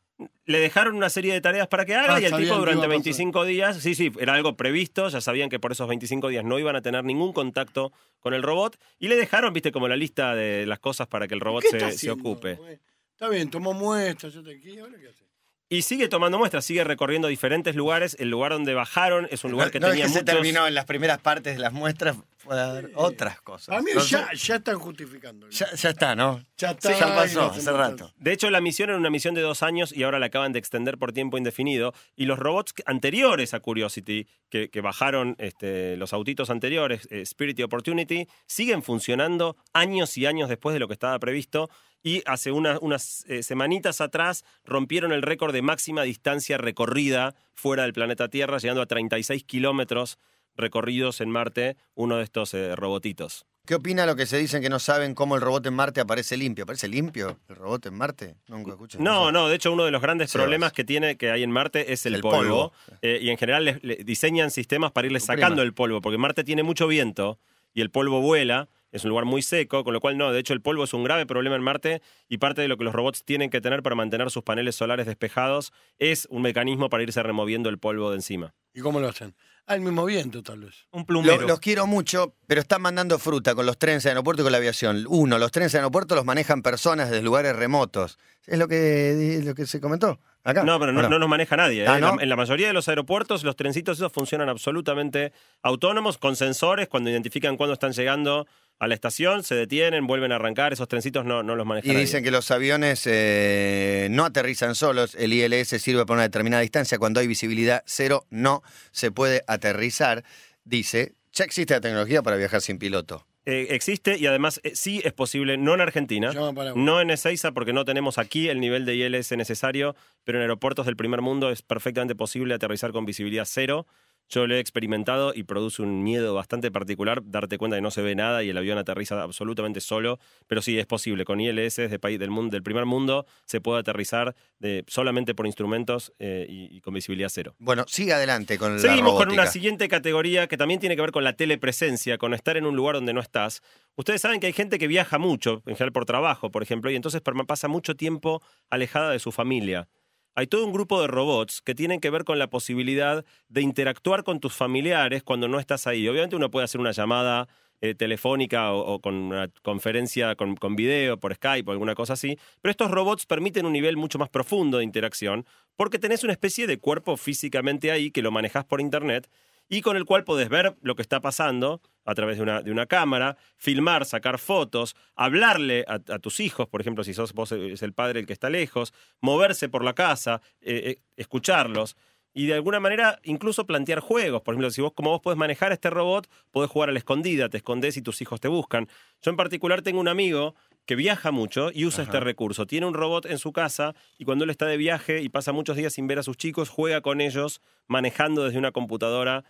[0.45, 2.87] Le dejaron una serie de tareas para que haga Ah, y el tipo durante iba
[2.87, 2.89] a pasar.
[2.89, 6.59] 25 días, sí, sí, era algo previsto, ya sabían que por esos 25 días no
[6.59, 10.35] iban a tener ningún contacto con el robot y le dejaron, viste, como la lista
[10.35, 12.55] de las cosas para que el robot ¿Qué se, ocupe.
[12.55, 12.81] güey?
[13.15, 15.25] Está bien, tomó muestras, yo te aquí, ahora qué hace.
[15.71, 18.17] Y sigue tomando muestras, sigue recorriendo diferentes lugares.
[18.21, 20.35] El lugar donde bajaron es un lugar que no tenía es que se muchos...
[20.35, 23.75] terminó en las primeras partes de las muestras, puede haber otras cosas.
[23.75, 25.49] A mí Entonces, ya, ya están justificando.
[25.49, 26.45] ya, ya está, ¿no?
[26.59, 28.13] Ya Sí, está, ya y pasó, hace rato.
[28.19, 30.59] De hecho, la misión era una misión de dos años y ahora la acaban de
[30.59, 31.95] extender por tiempo indefinido.
[32.15, 37.59] Y los robots anteriores a Curiosity, que, que bajaron este, los autitos anteriores, eh, Spirit
[37.59, 41.71] y Opportunity, siguen funcionando años y años después de lo que estaba previsto.
[42.05, 47.83] Y hace una- unas eh, semanitas atrás rompieron el récord de máxima distancia recorrida fuera
[47.85, 50.19] del planeta Tierra, llegando a 36 kilómetros
[50.57, 53.47] recorridos en Marte, uno de estos eh, robotitos.
[53.67, 56.37] ¿Qué opina lo que se dicen que no saben cómo el robot en Marte aparece
[56.37, 56.65] limpio?
[56.65, 58.35] ¿Aparece limpio el robot en Marte?
[58.49, 58.99] Nunca escuché.
[58.99, 61.91] No, no, de hecho uno de los grandes problemas que tiene que hay en Marte
[61.95, 62.37] es el, El polvo.
[62.37, 62.73] polvo.
[63.01, 66.87] Eh, y en general diseñan sistemas para irle sacando el polvo, porque Marte tiene mucho
[66.87, 67.39] viento
[67.73, 70.53] y el polvo vuela, es un lugar muy seco, con lo cual no, de hecho
[70.55, 73.25] el polvo es un grave problema en Marte y parte de lo que los robots
[73.25, 77.69] tienen que tener para mantener sus paneles solares despejados es un mecanismo para irse removiendo
[77.69, 78.55] el polvo de encima.
[78.73, 79.35] ¿Y cómo lo hacen?
[79.67, 80.75] Al mismo viento, tal vez.
[80.91, 81.47] Un Lo- plumero.
[81.49, 84.59] los quiero mucho, pero están mandando fruta con los trenes de aeropuerto y con la
[84.59, 85.07] aviación.
[85.09, 88.19] Uno, los trenes de aeropuerto los manejan personas desde lugares remotos.
[88.47, 90.65] ¿Es lo que, lo que se comentó acá?
[90.65, 91.85] No, pero no, ¿O no nos maneja nadie.
[91.85, 91.87] ¿eh?
[91.89, 92.21] Ah, En la- ¿no?
[92.21, 96.87] en la mayoría de los aeropuertos, los trencitos esos funcionan absolutamente autónomos, con sensores.
[96.89, 98.47] Cuando identifican cuándo están llegando
[98.79, 100.73] a la estación, se detienen, vuelven a arrancar.
[100.73, 102.01] Esos trencitos no, no los maneja Y nadie.
[102.03, 105.15] dicen que los aviones eh, no aterrizan solos.
[105.15, 106.99] El ILS sirve para una determinada distancia.
[106.99, 110.25] Cuando hay visibilidad cero, no se puede aterrizar.
[110.65, 113.27] Dice, ya existe la tecnología para viajar sin piloto.
[113.47, 117.75] Eh, existe y además eh, sí es posible, no en Argentina, no en Ezeiza porque
[117.75, 121.61] no tenemos aquí el nivel de ILS necesario, pero en aeropuertos del primer mundo es
[121.61, 123.87] perfectamente posible aterrizar con visibilidad cero.
[124.29, 128.03] Yo lo he experimentado y produce un miedo bastante particular darte cuenta que no se
[128.03, 131.25] ve nada y el avión aterriza absolutamente solo, pero sí es posible.
[131.25, 135.47] Con ILS de país del, mundo, del primer mundo se puede aterrizar de, solamente por
[135.47, 137.55] instrumentos eh, y, y con visibilidad cero.
[137.59, 139.43] Bueno, sigue adelante con la Seguimos con robótica.
[139.43, 142.77] una siguiente categoría que también tiene que ver con la telepresencia, con estar en un
[142.77, 143.63] lugar donde no estás.
[143.97, 146.97] Ustedes saben que hay gente que viaja mucho, en general por trabajo, por ejemplo, y
[146.97, 149.89] entonces pasa mucho tiempo alejada de su familia.
[150.37, 154.25] Hay todo un grupo de robots que tienen que ver con la posibilidad de interactuar
[154.25, 156.09] con tus familiares cuando no estás ahí.
[156.09, 157.47] Obviamente uno puede hacer una llamada
[157.81, 162.39] eh, telefónica o, con una conferencia con, con video por Skype o alguna cosa así,
[162.63, 165.45] pero estos robots permiten un nivel mucho más profundo de interacción
[165.77, 169.29] porque tenés una especie de cuerpo físicamente ahí que lo manejás por internet
[169.69, 172.71] y con el cual podés ver lo que está pasando a través de una, de
[172.71, 177.53] una cámara, filmar, sacar fotos, hablarle a, a tus hijos, por ejemplo, si sos vos
[177.53, 181.97] es el padre el que está lejos, moverse por la casa, eh, eh, escucharlos
[182.35, 184.43] y de alguna manera incluso plantear juegos.
[184.43, 187.49] Por ejemplo, si vos como vos podés manejar este robot, podés jugar a la escondida,
[187.49, 188.89] te escondés y tus hijos te buscan.
[189.23, 192.67] Yo en particular tengo un amigo que viaja mucho y usa este recurso.
[192.67, 195.77] Tiene un robot en su casa y cuando él está de viaje y pasa muchos
[195.77, 199.45] días sin ver a sus chicos, juega con ellos manejando desde una computadora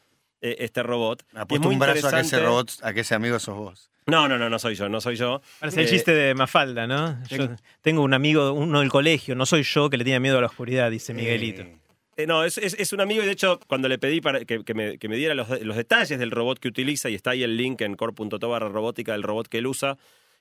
[0.44, 1.24] eh, este robot.
[1.34, 3.90] Apuesto muy un brazo a que ese robot, a que ese amigo sos vos.
[4.06, 5.40] No, no, no, no soy yo, no soy yo.
[5.60, 7.16] Parece el Eh, chiste de Mafalda, ¿no?
[7.30, 7.48] Yo
[7.80, 10.46] tengo un amigo, uno del colegio, no soy yo que le tiene miedo a la
[10.48, 11.62] oscuridad, dice Miguelito.
[11.62, 11.78] Eh,
[12.16, 14.62] Eh, no, es, es- es un amigo y de hecho cuando le pedí para que,
[14.62, 17.42] que me, que me diera los, los detalles del robot que utiliza y está ahí
[17.42, 19.96] el link en core.to barra robótica del robot que él usa,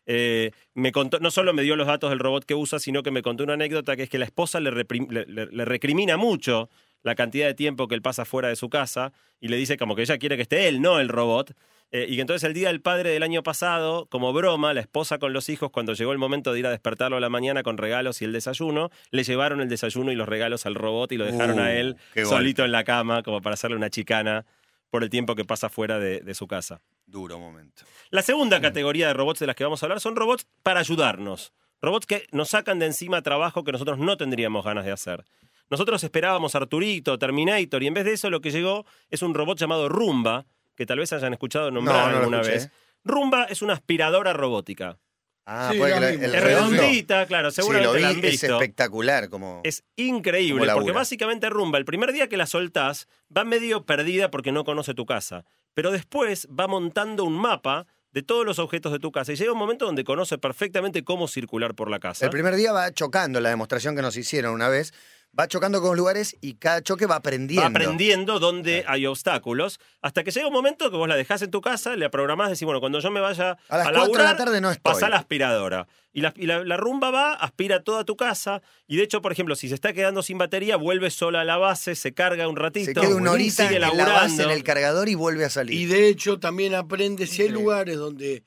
[0.06, 3.10] eh, me contó, no solo me dio los datos del robot que usa, sino que
[3.10, 6.16] me contó una anécdota que es que la esposa le, reprim- le- le- le recrimina
[6.16, 6.70] mucho
[7.04, 9.96] la cantidad de tiempo que él pasa fuera de su casa y le dice como
[9.96, 11.54] que ella quiere que esté él, no el robot.
[11.92, 15.20] Eh, y que entonces el día del padre del año pasado, como broma, la esposa
[15.20, 17.78] con los hijos, cuando llegó el momento de ir a despertarlo a la mañana con
[17.78, 21.26] regalos y el desayuno, le llevaron el desayuno y los regalos al robot y lo
[21.26, 24.44] dejaron Uh, a él qué solito en la cama, como para hacerle una chicana
[24.90, 26.82] por el tiempo que pasa fuera de, de su casa.
[27.06, 27.84] Duro momento.
[28.10, 31.54] La segunda categoría de robots de las que vamos a hablar son robots para ayudarnos.
[31.80, 35.26] Robots que nos sacan de encima trabajo que nosotros no tendríamos ganas de hacer.
[35.74, 39.58] Nosotros esperábamos Arturito, Terminator, y en vez de eso lo que llegó es un robot
[39.58, 42.70] llamado Rumba, que tal vez hayan escuchado nombrar No, no lo alguna vez.
[43.04, 45.00] Rumba es una aspiradora robótica.
[45.48, 48.16] Ah, Sí, puede que la el Es redondita, claro, Sí, lo seguramente vi, la han
[48.18, 48.54] es visto.
[48.54, 49.30] espectacular.
[49.30, 49.62] Como...
[49.64, 54.30] Es increíble, Como porque básicamente Rumba, el primer día que la soltás, va medio perdida
[54.30, 55.44] porque no conoce tu casa.
[55.74, 59.34] Pero después va montando un mapa de todos los objetos de tu casa.
[59.34, 62.26] Y llega un momento donde conoce perfectamente cómo circular por la casa.
[62.26, 64.94] El primer día va chocando, la demostración que nos hicieron una vez,
[65.38, 67.62] va chocando con los lugares y cada choque va aprendiendo.
[67.64, 71.52] Va aprendiendo dónde hay obstáculos, hasta que llega un momento que vos la dejás en
[71.52, 74.24] tu casa, le programás, decís, bueno, cuando yo me vaya A las a 4 de
[74.24, 74.82] la tarde no estoy.
[74.94, 75.88] Pasá la aspiradora.
[76.16, 78.62] Y, la, y la- la rumba va, aspira toda tu casa.
[78.88, 81.58] Y de hecho, por ejemplo, si se está quedando sin batería, vuelve sola a la
[81.58, 82.86] base, se carga un ratito.
[82.86, 85.74] Se queda una y horita en la base, en el cargador y vuelve a salir.
[85.76, 88.44] Y de hecho también aprende si hay lugares donde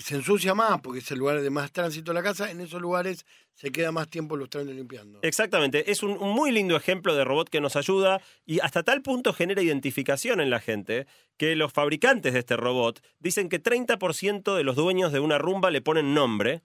[0.00, 2.80] se ensucia más, porque es el lugar de más tránsito de la casa, en esos
[2.80, 5.18] lugares se queda más tiempo lustrando y limpiando.
[5.22, 9.32] Exactamente, es un, muy lindo ejemplo de robot que nos ayuda y hasta tal punto
[9.32, 11.06] genera identificación en la gente
[11.38, 15.70] que los fabricantes de este robot dicen que 30% de los dueños de una rumba
[15.70, 16.62] le ponen nombre,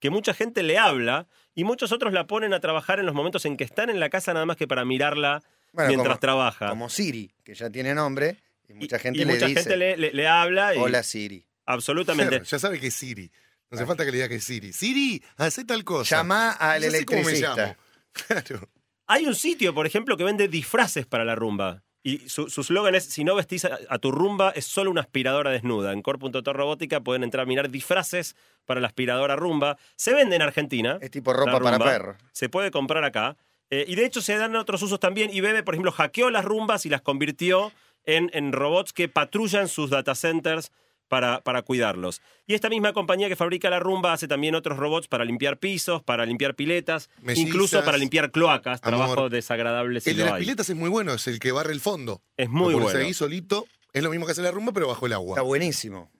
[0.00, 3.44] que mucha gente le habla y muchos otros la ponen a trabajar en los momentos
[3.46, 5.42] en que están en la casa nada más que para mirarla
[5.72, 6.68] Bueno, mientras como- trabaja.
[6.68, 8.36] Como Siri, que ya tiene nombre,
[8.68, 11.02] y mucha Y- gente y le mucha dice, gente le, le- le habla y hola
[11.02, 11.46] Siri.
[11.66, 12.30] Absolutamente.
[12.30, 13.30] Claro, ya sabe que es Siri.
[13.70, 14.72] No hace falta que le diga que es Siri.
[14.72, 16.16] Siri, hace tal cosa.
[16.16, 17.56] Llama al Ya sé cómo me electricista.
[17.56, 17.76] llamo.
[18.28, 18.68] Claro.
[19.06, 21.82] Hay un sitio, por ejemplo, que vende disfraces para la rumba.
[22.06, 25.50] Y su eslogan es, si no vestís a, a tu rumba, es solo una aspiradora
[25.50, 25.92] desnuda.
[25.92, 29.78] En core.to robótica pueden entrar a mirar disfraces para la aspiradora rumba.
[29.96, 30.98] Se vende en Argentina.
[31.00, 32.16] Es tipo ropa para perro.
[32.32, 33.36] Se puede comprar acá.
[33.70, 35.30] Eh, y de hecho se dan otros usos también.
[35.32, 37.72] Y Bebe, por ejemplo, hackeó las rumbas y las convirtió
[38.04, 40.70] en, en robots que patrullan sus data centers
[41.14, 42.20] para, para cuidarlos.
[42.44, 46.02] Y esta misma compañía que fabrica la rumba hace también otros robots para limpiar pisos,
[46.02, 47.46] para limpiar piletas, Mellizas.
[47.48, 48.98] incluso para limpiar cloacas, Amor.
[48.98, 50.40] trabajo desagradable si El de las hay.
[50.40, 52.20] piletas es muy bueno, es el que barre el fondo.
[52.36, 52.98] Es muy Lo bueno.
[52.98, 55.34] ahí solito, es lo mismo que hace la rumba, pero bajo el agua.
[55.34, 56.10] Está buenísimo.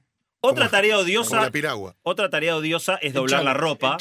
[0.40, 1.96] Otra como- tarea Como odiosa, la piragua.
[2.04, 3.96] otra tarea odiosa es doblar la ropa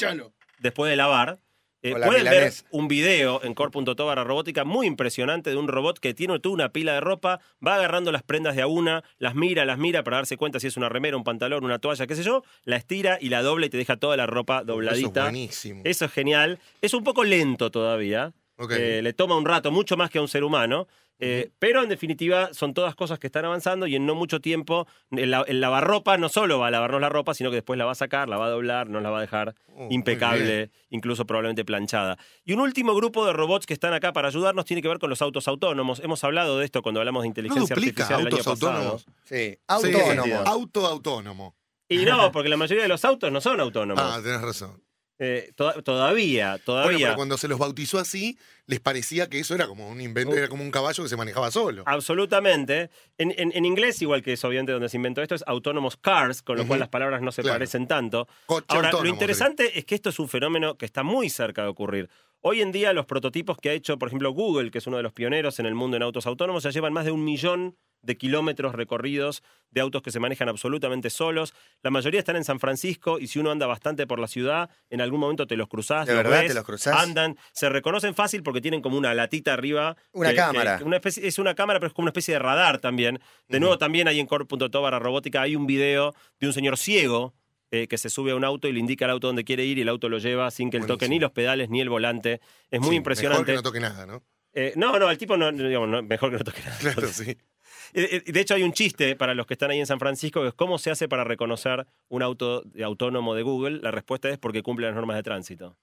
[0.60, 1.40] después de lavar.
[1.84, 6.14] Eh, pueden ver un video en core.to barra robótica muy impresionante de un robot que
[6.14, 9.66] tiene toda una pila de ropa, va agarrando las prendas de a una, las mira,
[9.66, 12.24] las mira para darse cuenta si es una remera, un pantalón, una toalla, qué sé
[12.24, 15.24] yo, la estira y la dobla y te deja toda la ropa Eso es dobladita.
[15.24, 15.82] buenísimo.
[15.84, 16.60] Eso es genial.
[16.82, 18.32] Es un poco lento todavía.
[18.70, 20.88] Eh, le toma un rato, mucho más que a un ser humano.
[21.20, 24.88] Eh, Pero en definitiva son todas cosas que están avanzando y en no mucho tiempo
[25.12, 27.86] el, la- el lavarropa no solo va a lavarnos la ropa, sino que después la
[27.86, 31.26] va a sacar, la va a doblar, nos la va a dejar Oh, impecable, incluso
[31.26, 32.18] probablemente planchada.
[32.46, 35.10] Y un último grupo de robots que están acá para ayudarnos tiene que ver con
[35.10, 36.00] los autos autónomos.
[36.00, 38.72] Hemos hablado de esto cuando hablamos de ¿No inteligencia duplica artificial el año autos pasado.
[38.72, 39.06] autónomos?
[39.24, 40.44] Sí, Sí, autónomo.
[40.46, 41.56] auto autónomo.
[41.90, 44.04] Y no, porque la mayoría de los autos no son autónomos.
[44.06, 44.82] Ah, tenés razón.
[45.20, 47.08] Eh, to- todavía, Bueno, todavía.
[47.08, 50.48] pero cuando se los bautizó así, les parecía que eso era como un invento, era
[50.48, 51.84] como un caballo que se manejaba solo.
[51.86, 52.90] Absolutamente.
[53.18, 56.42] En, en- en inglés, igual que es obviamente donde se inventó esto, es autonomous cars,
[56.42, 57.56] con lo cual las palabras no se Claro.
[57.56, 58.28] parecen tanto.
[58.48, 61.68] Coche Ahora, lo interesante es que esto es un fenómeno que está muy cerca de
[61.68, 62.10] ocurrir.
[62.46, 65.04] Hoy en día los prototipos que ha hecho, por ejemplo, Google, que es uno de
[65.04, 68.18] los pioneros en el mundo en autos autónomos, ya llevan más de un millón de
[68.18, 71.54] kilómetros recorridos de autos que se manejan absolutamente solos.
[71.84, 75.00] La mayoría están en San Francisco y si uno anda bastante por la ciudad, en
[75.00, 76.06] algún momento te los cruzás.
[76.06, 76.98] ¿De los verdad ves, te los cruzás?
[77.02, 79.96] Andan, se reconocen fácil porque tienen como una latita arriba.
[80.12, 80.80] Una que- cámara.
[80.80, 83.22] que- una especie- es una cámara, pero es como una especie de radar también.
[83.48, 87.34] De nuevo, también ahí en core.to barra robótica hay un video de un señor ciego
[87.74, 89.78] eh, que se sube a un auto y le indica al auto dónde quiere ir
[89.78, 92.40] y el auto lo lleva sin que él toque ni los pedales ni el volante.
[92.70, 93.46] Es muy Sí, Mejor impresionante.
[93.52, 94.24] que no toque nada, ¿no?
[94.54, 96.78] Eh, no, no, el tipo no, digamos, no, mejor que no toque nada.
[96.80, 97.36] Claro, sí.
[97.96, 100.42] Eh, eh, De hecho, hay un chiste para los que están ahí en San Francisco,
[100.42, 103.80] que es cómo se hace para reconocer un auto autónomo de Google.
[103.82, 105.78] La respuesta es porque cumple las normas de tránsito.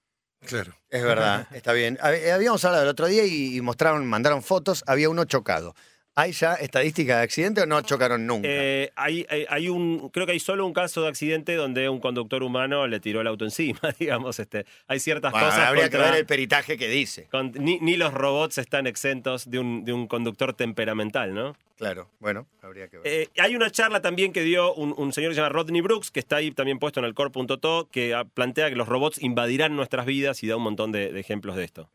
[0.45, 0.73] Claro.
[0.89, 1.97] Es verdad, está bien.
[2.01, 5.73] Hab- Habíamos hablado el otro día y y mostraron, mandaron fotos, había uno chocado.
[6.13, 8.45] ¿Hay ya estadística de accidente o no chocaron nunca?
[8.51, 12.01] Eh, hay, hay, hay un, creo que hay solo un caso de accidente donde un
[12.01, 14.37] conductor humano le tiró el auto encima, digamos.
[14.39, 15.67] Este, hay ciertas Bueno, cosas.
[15.67, 17.27] habría que ver el peritaje que dice.
[17.31, 21.55] con- ni, ni los robots están exentos de un, de un conductor temperamental, ¿no?
[21.77, 23.07] Claro, bueno, habría que ver.
[23.07, 26.11] Eh, hay una charla también que dio un, un señor que se llama Rodney Brooks,
[26.11, 30.05] que está ahí también puesto en el core.to, que plantea que los robots invadirán nuestras
[30.05, 31.89] vidas y da un montón de, de ejemplos de esto.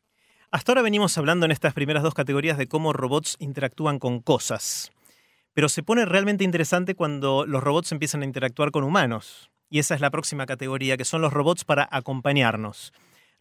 [0.51, 4.91] Hasta ahora venimos hablando en estas primeras dos categorías de cómo robots interactúan con cosas.
[5.53, 9.51] Pero se pone realmente interesante cuando los robots empiezan a interactuar con humanos.
[9.71, 12.93] Y esa es la próxima categoría, que son los robots para acompañarnos.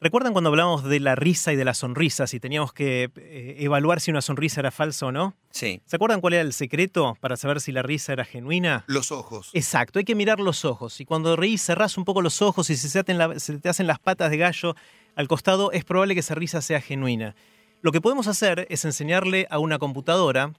[0.01, 4.01] ¿Recuerdan cuando hablábamos de la risa y de las sonrisas y teníamos que eh, evaluar
[4.01, 5.35] si una sonrisa era falsa o no?
[5.51, 5.81] sí.
[5.85, 8.83] ¿Se acuerdan cuál era el secreto para saber si la risa era genuina?
[8.87, 9.51] Los ojos.
[9.53, 10.99] Exacto, hay que mirar los ojos.
[10.99, 13.87] Y cuando reís, cerrás un poco los ojos y si se, la- se te hacen
[13.87, 14.75] las patas de gallo
[15.15, 17.35] al costado, es probable que esa risa sea genuina.
[17.81, 20.53] Lo que podemos hacer es enseñarle a una computadora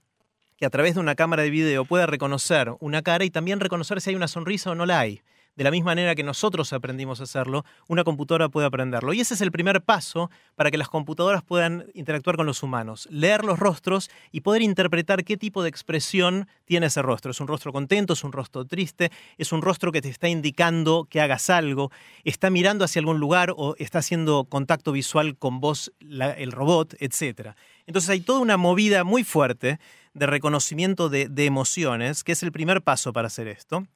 [0.57, 4.01] que a través de una cámara de video pueda reconocer una cara y también reconocer
[4.01, 5.21] si hay una sonrisa o no la hay.
[5.57, 9.15] De la misma manera que nosotros aprendimos a hacerlo, una computadora puede aprenderlo.
[9.15, 13.09] Y ese es el primer paso para que las computadoras puedan interactuar con los humanos,
[13.11, 17.31] leer los rostros y poder interpretar qué tipo de expresión tiene ese rostro.
[17.31, 18.13] ¿Es un rostro contento?
[18.13, 19.11] ¿Es un rostro triste?
[19.39, 21.91] ¿Es un rostro que te está indicando que hagas algo?
[22.25, 27.57] ¿Está mirando hacia algún lugar o está haciendo contacto visual con vos el robot, etcétera?
[27.87, 29.81] Entonces hay toda una movida muy fuerte
[30.13, 33.87] de reconocimiento de emociones, que es el primer paso para hacer esto.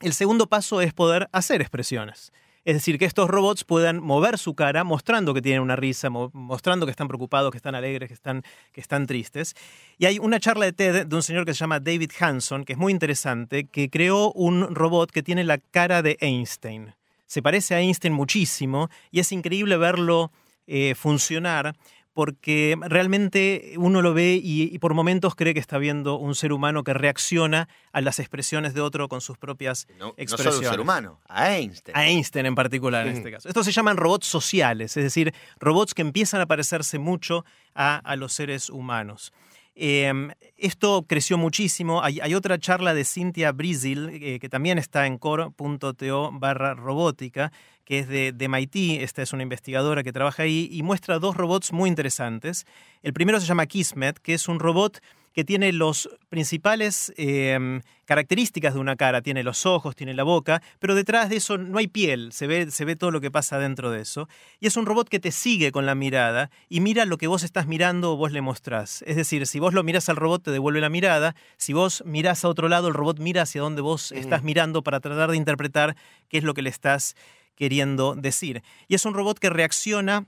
[0.00, 2.32] El segundo paso es poder hacer expresiones.
[2.64, 6.30] Es decir, que estos robots puedan mover su cara mostrando que tienen una risa, mo-
[6.34, 9.54] mostrando que están preocupados, que están alegres, que están, que están tristes.
[9.96, 12.74] Y hay una charla de TED de un señor que se llama David Hanson, que
[12.74, 16.94] es muy interesante, que creó un robot que tiene la cara de Einstein.
[17.26, 20.30] Se parece a Einstein muchísimo y es increíble verlo
[20.66, 21.74] eh, funcionar
[22.18, 26.52] porque realmente uno lo ve y, y por momentos cree que está viendo un ser
[26.52, 30.56] humano que reacciona a las expresiones de otro con sus propias No, no expresiones.
[30.56, 31.96] solo un ser humano, a Einstein.
[31.96, 33.46] A Einstein en particular en este caso.
[33.48, 37.44] Estos se llaman robots sociales, es decir, robots que empiezan a parecerse mucho
[37.76, 39.32] a, a los seres humanos.
[39.80, 40.12] Eh,
[40.56, 42.02] esto creció muchísimo.
[42.02, 47.52] Hay, otra charla de Cynthia Brizil, eh, que también está en core.to barra robótica,
[47.84, 49.00] que es de, de MIT.
[49.02, 52.66] Esta es una investigadora que trabaja ahí y muestra dos robots muy interesantes.
[53.04, 55.00] El primero se llama Kismet, que es un robot
[55.38, 59.22] que tiene los principales eh, características de una cara.
[59.22, 62.32] Tiene los ojos, tiene la boca, pero detrás de eso no hay piel.
[62.32, 64.28] Se ve, se ve todo lo que pasa dentro de eso.
[64.58, 67.44] Y es un robot que te sigue con la mirada y mira lo que vos
[67.44, 69.04] estás mirando o vos le mostrás.
[69.06, 71.36] Es decir, si vos lo mirás al robot, te devuelve la mirada.
[71.56, 74.98] Si vos mirás a otro lado, el robot mira hacia donde vos estás mirando para
[74.98, 75.94] tratar de interpretar
[76.28, 77.14] qué es lo que le estás
[77.54, 78.64] queriendo decir.
[78.88, 80.26] Y es un robot que reacciona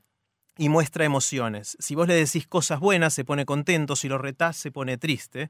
[0.61, 1.75] y muestra emociones.
[1.81, 5.49] Si vos le decís cosas buenas, se pone contento, si lo retás, se pone triste.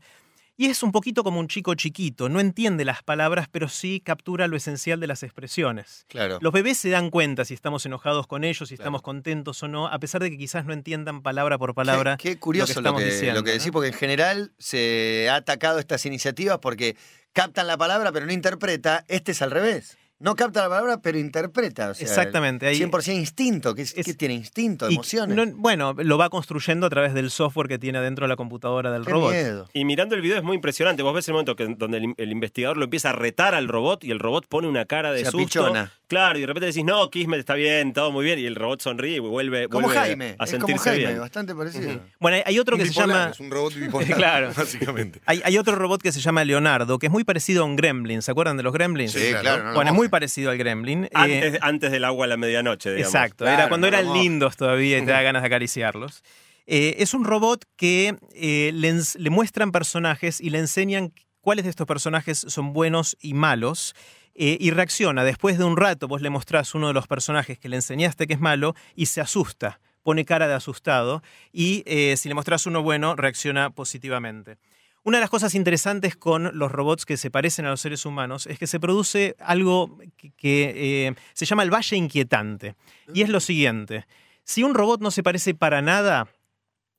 [0.56, 4.46] Y es un poquito como un chico chiquito, no entiende las palabras, pero sí captura
[4.46, 6.04] lo esencial de las expresiones.
[6.06, 6.38] Claro.
[6.40, 9.88] Los bebés se dan cuenta si estamos enojados con ellos, si estamos contentos o no,
[9.88, 12.16] a pesar de que quizás no entiendan palabra por palabra.
[12.16, 13.58] Qué, qué curioso lo lo que que, estamos diciendo, lo que ¿no?
[13.58, 16.96] decís, porque en general se ha atacado estas iniciativas porque
[17.32, 19.04] captan la palabra pero no interpreta.
[19.08, 19.98] Este es al revés.
[20.20, 21.90] No capta la palabra pero interpreta.
[21.90, 23.74] o sea, Exactamente, ahí- 100% instinto.
[23.74, 24.88] ¿Qué, es- Es- qué tiene instinto?
[24.90, 25.34] Y Emociones.
[25.36, 28.92] no- bueno, lo va construyendo a través del software que tiene dentro de la computadora
[28.92, 29.32] del Qué robot.
[29.32, 29.68] miedo.
[29.72, 31.02] Y mirando el video es muy impresionante.
[31.02, 34.04] Vos ves el momento que, donde el, el investigador lo empieza a retar al robot
[34.04, 35.38] y el robot pone una cara de Se susto.
[35.64, 35.92] apichona.
[36.06, 38.38] Claro, y de repente decís, no, Kismet está bien, todo muy bien.
[38.40, 40.34] Y el robot sonríe y vuelve, Como vuelve Jaime.
[40.40, 41.20] a Es como Jaime, bien.
[41.20, 42.00] bastante parecido.
[42.18, 43.30] Bueno, hay- hay otro Un que se llama...
[43.32, 44.08] Es un robot bipolar.
[44.20, 44.50] Claro.
[44.56, 45.20] Básicamente.
[45.24, 48.22] Hay, hay otro robot que se llama Leonardo, que es muy parecido a un gremlin.
[48.22, 49.12] ¿Se acuerdan de los gremlins?
[49.12, 49.40] Sí, claro.
[49.42, 49.62] claro.
[49.62, 51.04] no lo bueno, es muy parecido al gremlin.
[51.04, 53.14] Eh, Antes, del agua a la medianoche, digamos.
[53.14, 56.22] exacto, Claro, era cuando no eran lindos todavía y te da ganas de acariciarlos.
[56.66, 61.86] Eh, es un robot que eh, le, muestran personajes y le enseñan cuáles de estos
[61.86, 63.94] personajes son buenos y malos.
[64.34, 65.24] eh, y reacciona.
[65.24, 68.34] Después de un rato, vos le mostrás uno de los personajes que le enseñaste que
[68.34, 71.22] es malo y se asusta, pone cara de asustado.
[71.52, 74.58] Y eh, si le mostrás uno bueno, reacciona positivamente.
[75.02, 78.46] Una de las cosas interesantes con los robots que se parecen a los seres humanos
[78.46, 82.74] es que se produce algo que, que, eh, se llama el valle inquietante.
[83.14, 84.06] Y es lo siguiente,
[84.44, 86.28] si un robot no se parece para nada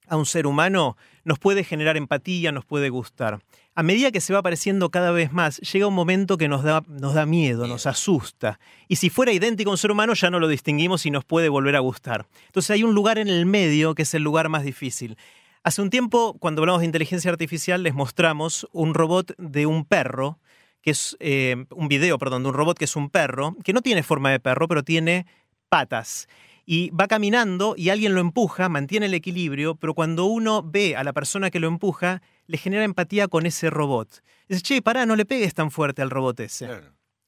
[0.08, 3.40] a un ser humano, nos puede generar empatía, nos puede gustar.
[3.76, 6.84] A medida que se va pareciendo cada vez más, llega un momento que nos da,
[6.88, 8.60] nos da miedo, nos asusta.
[8.88, 11.50] Y si fuera idéntico a un ser humano, ya no lo distinguimos y nos puede
[11.50, 12.28] volver a gustar.
[12.48, 15.18] Entonces hay un lugar en el medio que es el lugar más difícil.
[15.64, 20.40] Hace un tiempo, cuando hablamos de inteligencia artificial, les mostramos un robot de un perro,
[20.82, 23.82] que es eh, un video, perdón, de un robot que es un perro, que no
[23.82, 25.28] tiene forma de perro, pero tiene
[25.70, 26.28] patas.
[26.66, 31.04] y va caminando y alguien lo empuja, mantiene el equilibrio, pero cuando uno ve a
[31.04, 34.24] la persona que lo empuja, le genera empatía con ese robot.
[34.48, 36.70] Dice, che, pará, no le pegues tan fuerte al robot ese.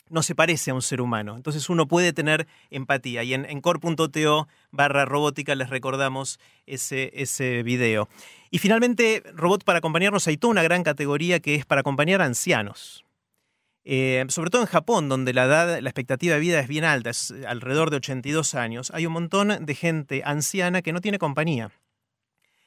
[0.09, 1.35] No se parece a un ser humano.
[1.35, 3.23] Entonces uno puede tener empatía.
[3.23, 8.09] Y en, en core.to barra robótica les recordamos ese, ese video.
[8.51, 12.25] Y finalmente, robot para acompañarnos, hay toda una gran categoría que es para acompañar a
[12.25, 13.05] ancianos.
[13.85, 17.09] Eh, sobre todo en Japón, donde la edad, la expectativa de vida es bien alta,
[17.09, 21.71] es alrededor de 82 años, hay un montón de gente anciana que no tiene compañía.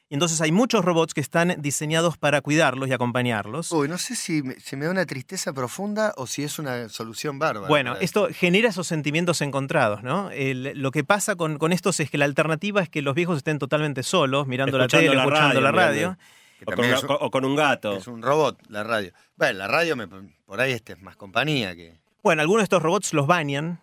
[0.09, 3.71] Y entonces hay muchos robots que están diseñados para cuidarlos y acompañarlos.
[3.73, 6.87] Uy, no sé si me, se me da una tristeza profunda o si es una
[6.87, 7.67] solución bárbara.
[7.67, 10.31] Bueno, esto genera esos sentimientos encontrados, ¿no?
[10.31, 13.35] El- lo que pasa con, con estos es que la alternativa es que los viejos
[13.37, 16.17] estén totalmente solos, mirando la tele, la escuchando radio, la radio.
[16.65, 17.97] O con, un- o con un gato.
[17.97, 19.11] Es un robot, la radio.
[19.35, 21.99] Bueno, la radio me- por ahí este es más compañía que.
[22.23, 23.81] Bueno, algunos de estos robots los bañan,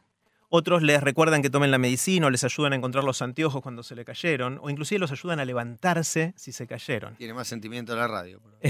[0.57, 3.83] otros les recuerdan que tomen la medicina o les ayudan a encontrar los anteojos cuando
[3.83, 7.17] se le cayeron, o inclusive los ayudan a levantarse si se cayeron.
[7.17, 8.41] Tiene más sentimiento la radio.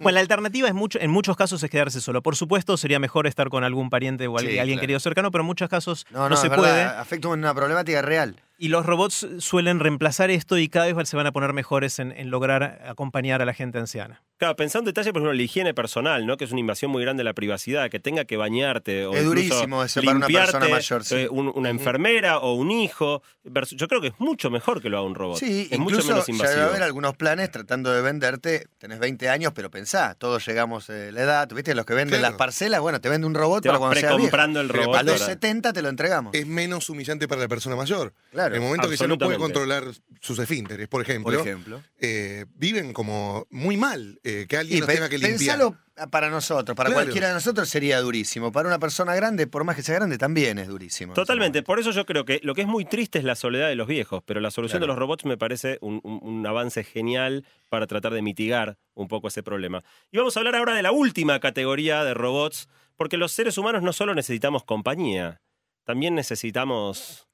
[0.00, 2.22] Bueno, la alternativa es mucho, en muchos casos es quedarse solo.
[2.22, 5.46] Por supuesto, sería mejor estar con algún pariente o Sí, alguien, querido cercano, pero en
[5.46, 6.82] muchos casos no, No, no, se puede.
[6.82, 8.36] afecta una problemática real.
[8.62, 12.12] Y los robots suelen reemplazar esto y cada vez se van a poner mejores en,
[12.12, 14.22] en lograr acompañar a la gente anciana.
[14.36, 16.36] Claro, pensá un detalle, por ejemplo, la higiene personal, ¿no?
[16.38, 19.24] Que es una invasión muy grande de la privacidad, que tenga que bañarte o Es
[19.24, 21.14] durísimo eso para una persona mayor, sí.
[21.16, 23.22] eh, un- una enfermera o un hijo.
[23.70, 25.38] Yo creo que es mucho mejor que lo haga un robot.
[25.38, 26.58] Sí, es mucho menos ya invasivo.
[26.58, 28.66] debe haber algunos planes tratando de venderte.
[28.78, 31.48] Tenés 20 años, pero pensá, todos llegamos a la edad.
[31.54, 31.74] ¿Viste?
[31.74, 32.32] Los que venden Claro.
[32.32, 34.16] las parcelas, bueno, te vende un robot Te para vas cuando seas viejo.
[34.30, 34.96] precomprando el Pero robot.
[34.98, 35.34] A los ahora.
[35.34, 36.34] 70 te lo entregamos.
[36.34, 38.14] Es menos humillante para la persona mayor.
[38.30, 39.84] Claro, En el momento que ya no puede controlar
[40.20, 41.82] sus esfínteres, por ejemplo, por ejemplo.
[41.98, 44.20] eh, viven como muy mal.
[44.24, 45.58] eh, que Y alguien los tenga que limpiar.
[45.58, 45.76] pensalo
[46.10, 47.02] para nosotros, para Claro.
[47.04, 48.52] cualquiera de nosotros sería durísimo.
[48.52, 51.12] Para una persona grande, por más que sea grande, también es durísimo.
[51.14, 53.74] Totalmente, por eso yo creo que lo que es muy triste es la soledad de
[53.76, 54.92] los viejos, pero la solución Claro.
[54.92, 59.08] de los robots me parece un, un- un avance genial para tratar de mitigar un
[59.08, 59.82] poco ese problema.
[60.10, 63.82] Y vamos a hablar ahora de la última categoría de robots, porque los seres humanos
[63.82, 65.40] no solo necesitamos compañía,
[65.84, 67.26] también necesitamos...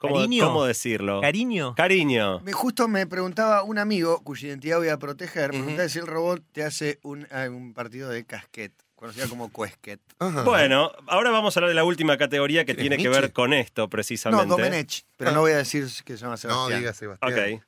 [0.00, 0.46] ¿Cómo, Cariño.
[0.46, 1.20] cómo decirlo?
[1.20, 1.74] Cariño.
[1.74, 2.40] Cariño.
[2.40, 5.64] Me- Justo me preguntaba un amigo cuya identidad voy a proteger, me Ujú.
[5.66, 10.00] preguntaba si el robot te hace un, ah, un partido de casquet, conocida como cuesquet.
[10.18, 10.42] Ajá.
[10.44, 13.52] Bueno, ahora vamos a hablar de la última categoría que ¿Eres tiene que ver con
[13.52, 14.46] esto No, precisamente.
[14.46, 15.34] Domenech, pero Ah.
[15.34, 16.80] no voy a decir que se llama no Sebastián.
[16.80, 17.54] diga Sebastián.
[17.56, 17.62] Ok.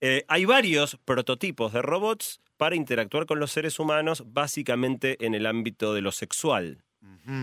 [0.00, 5.46] Eh, hay varios prototipos de robots para interactuar con los seres humanos, básicamente en el
[5.46, 6.82] ámbito de lo sexual.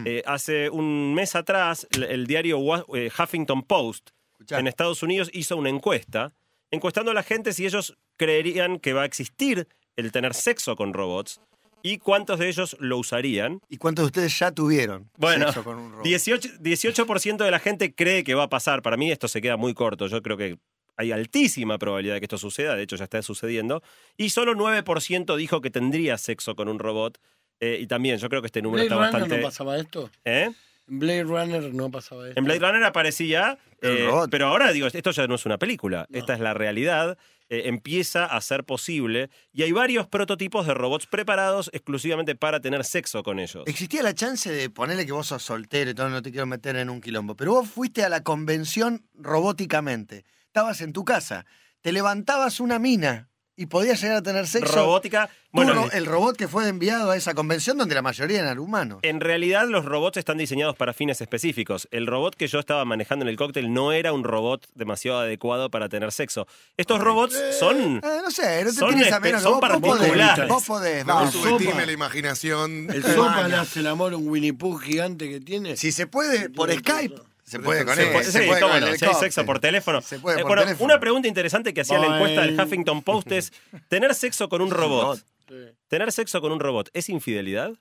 [0.06, 2.60] Eh, hace un mes atrás, el, el diario
[2.96, 4.60] eh, Huffington Post Escuchá.
[4.60, 6.34] en Estados Unidos hizo una encuesta,
[6.70, 10.94] encuestando a la gente si ellos creerían que va a existir el tener sexo con
[10.94, 11.42] robots
[11.84, 13.60] y cuántos de ellos lo usarían.
[13.70, 16.06] ¿Y cuántos de ustedes ya tuvieron Bueno, sexo con un robot?
[16.06, 18.82] 18%, 18% de la gente cree que va a pasar.
[18.82, 20.08] Para mí esto se queda muy corto.
[20.08, 20.58] Yo creo que
[20.98, 22.76] hay altísima probabilidad de que esto suceda.
[22.76, 23.82] De hecho, ya está sucediendo.
[24.18, 27.18] Y solo 9% dijo que tendría sexo con un robot.
[27.62, 29.38] Eh, y también, yo creo que este número ¿Blade está Runner bastante...
[29.38, 30.10] no pasaba esto?
[30.26, 30.50] ¿Eh?
[30.90, 32.38] En Blade Runner no pasaba esto.
[32.40, 36.20] En Blade Runner aparecía, eh, pero ahora digo, esto ya no es una película, No.
[36.20, 37.18] esta es la realidad,
[37.50, 42.84] eh, empieza a ser posible y hay varios prototipos de robots preparados exclusivamente para tener
[42.84, 43.64] sexo con ellos.
[43.68, 46.76] Existía la chance de ponerle que vos sos soltero y todo, no te quiero meter
[46.78, 50.26] en un quilombo, pero vos fuiste a la convención robóticamente.
[50.48, 51.46] Estabas en tu casa,
[51.82, 54.74] te levantabas una mina y podías llegar a tener sexo.
[54.74, 58.40] Robótica, Tú, bueno, ro- el robot que fue enviado a esa convención donde la mayoría
[58.40, 59.00] eran humanos.
[59.02, 61.88] En realidad los robots están diseñados para fines específicos.
[61.92, 65.70] El robot que yo estaba manejando en el cóctel no era un robot demasiado adecuado
[65.70, 66.48] para tener sexo.
[66.78, 67.98] Estos robots son...
[67.98, 69.42] Eh, no sé, no te Son a menos.
[69.44, 71.86] son vos, vos podés, vos podés, No sopa.
[71.86, 72.88] la imaginación.
[72.92, 75.76] El sopa le hace el amor a un Winnie Pooh gigante que tiene.
[75.78, 77.26] Si se puede por Skype, todo.
[77.52, 78.08] Se puede con él.
[78.24, 80.02] se Sí, puede cómo con no, si hay sexo por teléfono.
[80.02, 80.86] Se puede Eh, por bueno, teléfono.
[80.86, 82.60] Una pregunta interesante que hacía la encuesta del.
[82.60, 83.54] Huffington Post es,
[83.90, 85.20] ¿tener sexo con un robot?
[85.48, 85.56] Sí.
[85.88, 87.72] ¿Tener sexo con un robot es infidelidad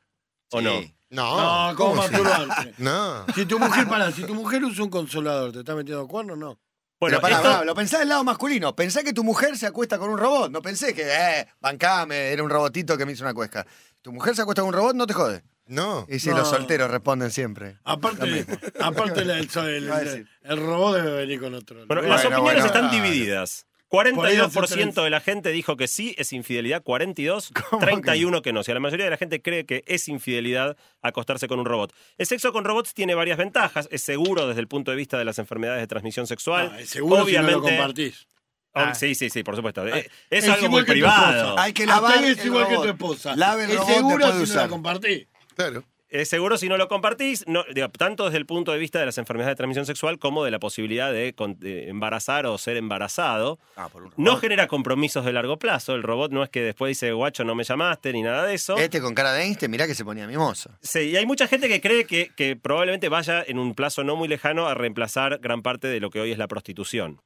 [0.50, 0.80] o no?
[0.80, 0.94] Sí.
[1.10, 2.74] No, No, ¿cómo masturbarte?
[2.78, 3.24] No.
[3.34, 6.36] Si tu mujer, para, si tu mujer usa un consolador, ¿te está metiendo cuernos?
[6.38, 6.58] No.
[7.00, 8.76] Bueno, Pero pará, esto- pará, lo pensá del lado masculino.
[8.76, 10.50] Pensá que tu mujer se acuesta con un robot.
[10.50, 13.66] No pensé que, eh, bancame, era un robotito que me hizo una cuesca.
[14.02, 15.42] Tu mujer se acuesta con un robot, no te jode.
[15.70, 16.04] No.
[16.08, 16.38] Y si No.
[16.38, 17.76] los solteros responden siempre.
[17.84, 18.44] Aparte,
[18.80, 21.86] aparte el, robot debe venir con otro.
[21.86, 22.08] Bueno, ¿no?
[22.08, 23.04] las Bueno, opiniones bueno, están claro.
[23.04, 23.66] divididas.
[23.88, 24.94] Por ahí hace 42% tres.
[25.04, 28.60] de la gente dijo que sí es infidelidad, 42, ¿Cómo que 31 que no?
[28.60, 31.92] O sea, la mayoría de la gente cree que es infidelidad acostarse con un robot.
[32.18, 33.88] El sexo con robots tiene varias ventajas.
[33.90, 36.70] Es seguro desde el punto de vista de las enfermedades de transmisión sexual.
[36.74, 38.28] Ah, es seguro si no lo Obviamente- compartís.
[38.72, 38.94] Ah, Ah.
[38.94, 39.84] sí, sí, sí, por supuesto.
[39.88, 41.58] Eh, Es es, algo muy privado.
[41.58, 43.34] Hay que lavar es igual que tu esposa.
[43.34, 45.26] Lave el es robot seguro si no la compartís.
[45.60, 45.84] Claro.
[46.08, 49.06] es seguro si no lo compartís, no, digo, tanto desde el punto de vista de
[49.06, 52.76] las enfermedades de transmisión sexual como de la posibilidad de, con- de embarazar o ser
[52.76, 53.60] embarazado.
[53.76, 55.94] Ah, No genera compromisos de largo plazo.
[55.94, 58.76] El robot no es que después dice, guacho, no me llamaste, ni nada de eso.
[58.76, 60.70] Este con cara de Einstein, mirá que se ponía mimoso.
[60.82, 64.16] Sí, y hay mucha gente que cree que, que probablemente vaya en un plazo no
[64.16, 67.20] muy lejano a reemplazar gran parte de lo que hoy es la prostitución.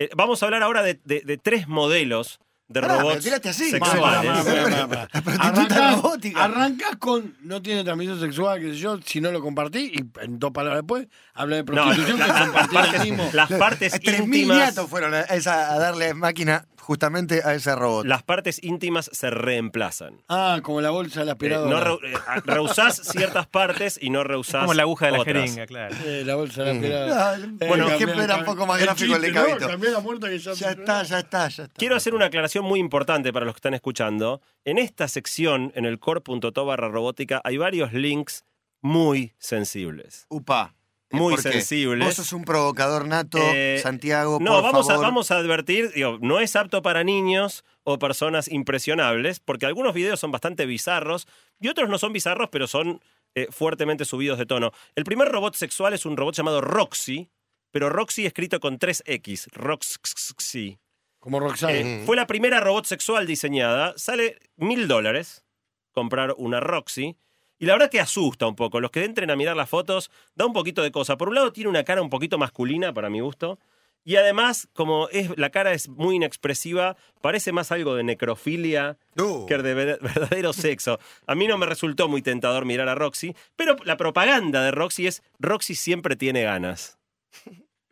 [0.00, 2.40] Eh, vamos a hablar ahora de, de- de tres modelos
[2.70, 3.72] de robots así.
[3.78, 3.92] Pará,
[4.22, 5.08] sexuales.
[5.38, 6.32] La.
[6.36, 10.38] Arrancás con no tiene transmisión sexual, qué sé yo, si no lo compartí, y en
[10.38, 13.30] dos palabras después habla de No, prostitución la- que las compartí partes, el mismo.
[13.32, 18.04] las partes 3.000 íntimas, nietos fueron a, esa- a darle máquina justamente a ese robot.
[18.04, 20.22] las partes íntimas se reemplazan.
[20.28, 21.70] Ah, como la bolsa de la Eh, aspiradora.
[21.70, 25.36] no re- eh, reusás ciertas partes y no reusás Como la aguja de la otras.
[25.44, 25.94] jeringa, claro.
[26.04, 27.30] Eh, la bolsa de la aspiradora.
[27.30, 27.88] Ah, Eh, bueno,
[28.24, 29.46] era un poco más el gráfico el de chiste, ¿no?
[29.58, 29.90] Cabito.
[29.92, 31.74] La puerta que ya, Ya está, ya está, ya está.
[31.78, 34.40] Quiero hacer una aclaración muy importante para los que están escuchando.
[34.64, 38.44] En esta sección, en el core.to barra robótica, hay varios links
[38.82, 40.26] muy sensibles.
[40.28, 40.74] Upa.
[41.10, 42.06] ¿Eh, Muy sensibles.
[42.06, 46.18] Vos sos un provocador nato, Eh, Santiago, No, por vamos a, vamos a advertir, digo,
[46.20, 51.26] no es apto para niños o personas impresionables, porque algunos videos son bastante bizarros
[51.58, 53.00] y otros no son bizarros, pero son
[53.34, 54.72] eh, fuertemente subidos de tono.
[54.94, 57.28] El primer robot sexual es un robot llamado Roxy,
[57.72, 60.78] pero Roxy escrito con 3X, Roxy.
[61.18, 61.80] Como Roxanne.
[61.80, 63.94] Eh, fue la primera robot sexual diseñada.
[63.96, 65.44] Sale mil dólares
[65.92, 67.16] comprar una Roxy.
[67.60, 68.80] Y la verdad que asusta un poco.
[68.80, 71.16] Los que entren a mirar las fotos, da un poquito de cosa.
[71.16, 73.58] Por un lado, tiene una cara un poquito masculina, para mi gusto.
[74.02, 79.44] Y además, como es, la cara es muy inexpresiva, parece más algo de necrofilia No.
[79.46, 80.98] que de ver- verdadero sexo.
[81.26, 85.06] A mí no me resultó muy tentador mirar a Roxy, pero la propaganda de Roxy
[85.06, 86.98] es Roxy siempre tiene ganas.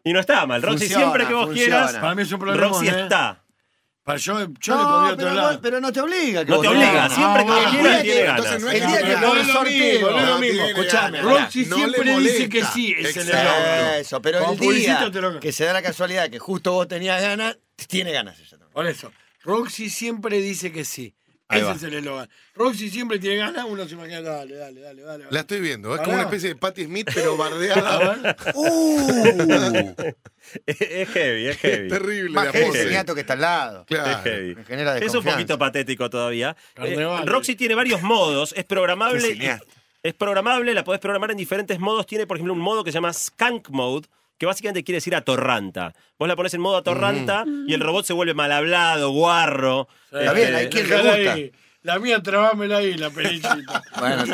[0.02, 0.62] Y no está mal.
[0.62, 1.76] Roxy Funciona, siempre que vos funciona.
[1.84, 2.68] quieras, Para mí es un problema.
[2.68, 3.00] Roxy ¿eh?
[3.02, 3.44] está.
[4.16, 5.52] Yo, yo le No, otro pero, lado.
[5.52, 6.44] no, pero no te obliga.
[6.44, 8.62] que No vos te obliga, siempre que Ah, día tiene que- ganas.
[8.62, 10.10] no El día que no es sorteo.
[10.10, 10.64] no es lo mismo.
[10.64, 11.20] Escuchame.
[11.20, 13.16] Roxy No siempre le dice que sí, es.
[13.16, 17.20] Eso, pero Como el día lo- que se da la casualidad que justo vos tenías
[17.20, 18.70] ganas, tiene ganas ella también.
[18.72, 21.14] Por eso, Roxy siempre dice que sí.
[21.50, 21.74] Ahí Ese va.
[21.76, 22.28] es el eslogan.
[22.54, 25.24] Roxy siempre tiene ganas, uno se imagina, dale, dale, dale, dale.
[25.30, 25.88] La estoy viendo.
[25.94, 26.04] Es Pará.
[26.04, 28.14] como una especie de Patti Smith, pero A bardeada.
[28.16, 28.36] ver.
[28.54, 29.92] ¡Uh!
[30.66, 31.88] Es heavy, es heavy.
[31.88, 32.82] Terrible Más la que pose.
[32.82, 33.84] el niato que está al lado.
[33.86, 34.10] Claro.
[34.10, 34.54] Es heavy.
[34.56, 35.38] Me genera Es un desconfianza.
[35.38, 36.56] poquito patético todavía.
[36.76, 37.26] Eh, Carnaval.
[37.26, 39.20] Roxy tiene varios modos, es programable.
[39.20, 39.66] Qué y- cineasta.
[40.02, 42.06] Es programable, la podés programar en diferentes modos.
[42.06, 44.06] Tiene, por ejemplo, un modo que se llama Skunk Mode,
[44.38, 45.94] que básicamente quiere decir atorranta.
[46.18, 49.88] Vos la pones en modo atorranta y el robot se vuelve mal hablado, guarro.
[50.12, 51.32] Está bien, hay Este, quien le Dejala gusta.
[51.34, 51.52] ahí.
[51.82, 53.54] La mía, trabámela ahí, la perichita.
[53.98, 54.24] Bueno,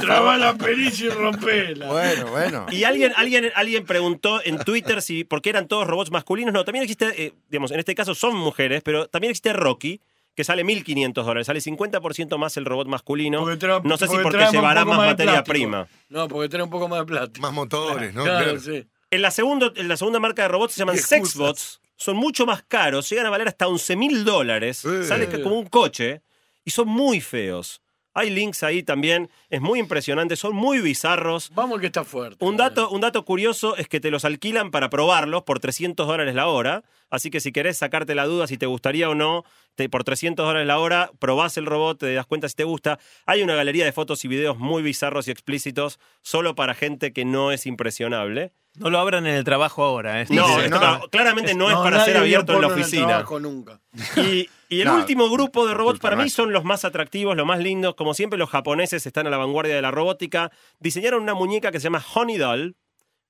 [0.00, 1.86] Trabá la pericha y rompela.
[1.86, 2.66] Bueno, bueno.
[2.70, 6.52] Y alguien, alguien, alguien preguntó en Twitter si por qué eran todos robots masculinos.
[6.52, 10.00] No, también existe, eh, digamos, en este caso son mujeres, pero también existe Rocky,
[10.36, 11.46] que sale 1.500 dólares.
[11.46, 13.40] Sale 50% más el robot masculino.
[13.84, 15.52] No sé si porque porque trae un llevará poco más de materia plástico.
[15.52, 15.86] prima.
[16.10, 17.40] No, porque trae un poco más de plástico.
[17.40, 18.22] Más motores, ¿no?
[18.22, 18.60] Claro, Claro.
[18.60, 18.84] sí.
[19.12, 20.96] En la, segundo, en la segunda marca de robots se llaman.
[20.98, 21.80] Sexbots.
[21.96, 24.84] Son mucho más caros, llegan a valer hasta 11 mil dólares.
[24.84, 25.04] Eh.
[25.04, 26.22] Sale que- como un coche
[26.64, 27.80] y son muy feos.
[28.14, 31.50] Hay links ahí también, es muy impresionante, son muy bizarros.
[31.54, 32.44] Vamos que está fuerte.
[32.44, 36.34] Un dato, un dato curioso es que te los alquilan para probarlos por 300 dólares
[36.34, 36.82] la hora.
[37.08, 39.44] Así que si querés sacarte la duda si te gustaría o no,
[39.76, 42.98] te- por 300 dólares la hora, probás el robot, te das cuenta si te gusta.
[43.26, 47.24] Hay una galería de fotos y videos muy bizarros y explícitos solo para gente que
[47.26, 48.52] no es impresionable.
[48.74, 50.22] No lo abran en el trabajo ahora.
[50.22, 50.26] ¿eh?
[50.30, 50.98] No, Dice, esto no.
[50.98, 53.06] no, claramente no, es para ser abierto en la el oficina.
[53.06, 53.80] trabajo nunca.
[54.16, 57.46] Y, y el No, último grupo de robots para mí son los más atractivos, los
[57.46, 57.94] más lindos.
[57.96, 60.50] Como siempre, los japoneses están a la vanguardia de la robótica.
[60.80, 62.76] Diseñaron una muñeca que se llama Honey Doll,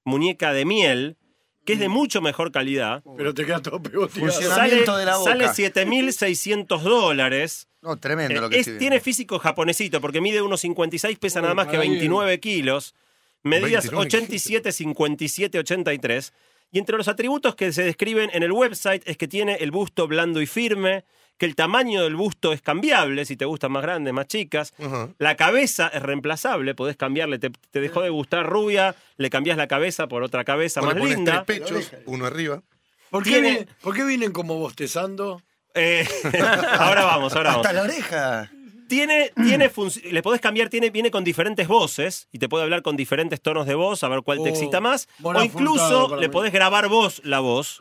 [0.05, 1.16] muñeca de miel,
[1.64, 3.03] que es de mucho mejor calidad.
[3.16, 4.09] Pero te queda todo pegoteado.
[4.30, 4.55] Funciona.
[4.55, 5.30] Sale, Funcionamiento de la boca.
[5.32, 7.68] sale 7.600 dólares.
[7.82, 11.43] No, tremendo Eh, lo que es- tiene físico japonesito porque mide unos 56, pesa Uy,
[11.43, 11.88] nada más que para ahí.
[11.90, 12.95] 29 kilos.
[13.43, 16.32] Medidas 29 87, 57, 83.
[16.70, 20.07] Y entre los atributos que se describen en el website es que tiene el busto
[20.09, 21.05] blando y firme,
[21.36, 24.72] que el tamaño del busto es cambiable, si te gustan más grandes, más chicas.
[25.18, 29.66] La cabeza es reemplazable, podés cambiarle, te, te dejó de gustar rubia, le cambiás la
[29.66, 31.45] cabeza por otra cabeza más pones linda.
[31.45, 32.62] tres pechos, uno arriba.
[33.11, 35.43] ¿Por qué, Tiene- vienen, ¿Por qué vienen como bostezando?
[35.74, 36.07] Eh,
[36.78, 37.66] ahora vamos, ahora vamos.
[37.66, 38.51] Hasta la oreja.
[38.93, 42.82] Tiene, tiene func- le podés cambiar, tiene, viene con diferentes voces y te puede hablar
[42.82, 45.09] con diferentes tonos de voz, a ver cuál te Oh, excita más.
[45.22, 46.32] O incluso le mí.
[46.32, 47.80] podés grabar vos la voz.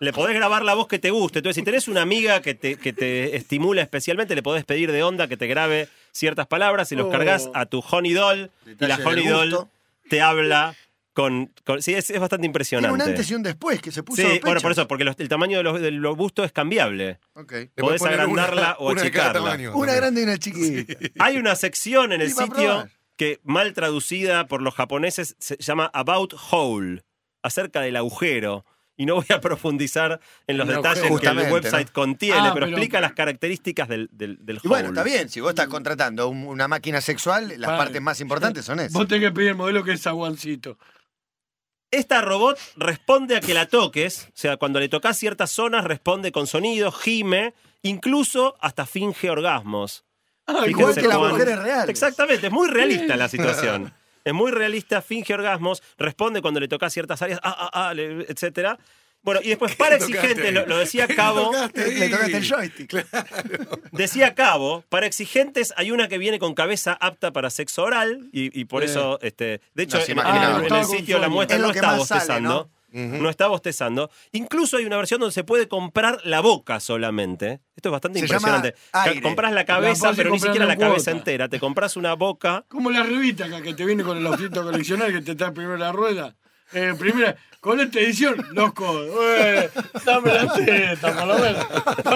[0.00, 1.38] Le podés grabar la voz que te guste.
[1.40, 5.02] Entonces, si tenés una amiga que te, que te estimula especialmente, le podés pedir de
[5.02, 7.10] onda que te grabe ciertas palabras y los Oh.
[7.10, 8.50] cargas a tu Honey Doll.
[8.80, 9.66] Y la Honey Doll
[10.08, 10.74] te habla
[11.14, 11.52] con.
[11.64, 12.92] con- sí, es, es bastante Tiene impresionante.
[12.94, 15.28] un antes y un después que se puso Sí, bueno, por eso, porque los- el
[15.28, 17.18] tamaño de los, de los bustos es cambiable.
[17.34, 17.52] Ok.
[17.52, 19.32] Le Podés agrandarla una- o una achicarla.
[19.32, 19.96] tamaño Una también.
[19.96, 20.94] grande y una chiquita.
[21.24, 22.86] Hay una sección en el sitio
[23.16, 27.02] que mal traducida por los japoneses se llama About Hole,
[27.42, 28.64] acerca del agujero.
[28.96, 31.92] Y no voy a profundizar en los detalles que el website ¿no?
[31.92, 35.00] contiene, Ah, pero, pero- explica las características del, del, del Y bueno, hole.
[35.00, 37.76] está bien, si vos estás contratando un- una máquina sexual, las Vale.
[37.78, 38.92] partes más importantes son esas.
[38.92, 40.78] Vos tenés que pedir el modelo que es aguancito.
[41.94, 46.32] Esta robot responde a que la toques, o sea, cuando le tocas ciertas zonas responde
[46.32, 50.04] con sonidos, gime, incluso hasta finge orgasmos.
[50.46, 51.88] Ah, Igual que las cuán- mujeres reales.
[51.88, 53.94] Exactamente, es muy realista la situación.
[54.24, 58.78] Es muy realista, finge orgasmos, responde cuando le tocas ciertas áreas, ah, ah, ah, etcétera.
[59.24, 61.94] Bueno, y después, para exigente, lo, lo decía Cabo, tocaste?
[61.98, 63.06] Le tocaste el joystick.
[63.92, 68.58] decía Cabo, para exigentes hay una que viene con cabeza apta para sexo oral, y,
[68.58, 68.86] y por Eh.
[68.86, 71.98] eso, este, de hecho, en, en- en el sitio la muestra Es no está sale,
[71.98, 72.70] bostezando.
[72.92, 74.08] No está bostezando.
[74.30, 77.58] Incluso hay una versión donde se puede comprar la boca solamente.
[77.74, 78.76] Esto es bastante Se impresionante.
[79.20, 81.48] Compras la cabeza, pero ni siquiera en la cabeza entera.
[81.48, 82.64] Te compras una boca.
[82.68, 85.76] Como la revista acá que te viene con el objeto coleccional que te está primero
[85.76, 86.36] la rueda.
[86.72, 87.34] Eh, primera,
[87.64, 89.08] con esta edición, los codos.
[89.38, 89.70] Eh,
[90.04, 91.66] dame la teta, por lo menos.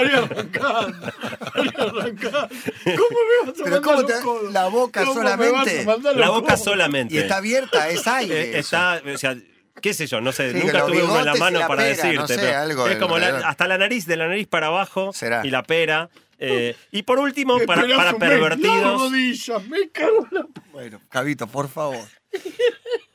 [0.04, 1.12] Ir arrancando.
[1.54, 2.48] Arrancando.
[2.84, 4.52] ¿Cómo me vas a Pero mandar ¿cómo los te- codos?
[4.52, 5.84] la boca ¿Cómo me vas a solamente?
[5.86, 6.64] mandar los La boca codos?
[6.64, 7.14] solamente.
[7.14, 8.40] Y está abierta, es aire.
[8.42, 8.58] Eh, eso.
[8.58, 9.36] está, o sea,
[9.80, 11.58] qué sé yo, no sé, Sí, nunca los tuve uno en la bigotes y mano
[11.60, 12.16] la para pera, decirte.
[12.16, 13.48] no sé, pero algo es como la- alrededor.
[13.50, 15.40] hasta la nariz, de la nariz para abajo Será.
[15.46, 16.10] y la pera.
[16.38, 18.82] Eh, y por último, Me para, para me- pervertidos.
[18.82, 20.46] Las rodillas, me cago en la...
[20.72, 22.04] Bueno, Cabito, por favor.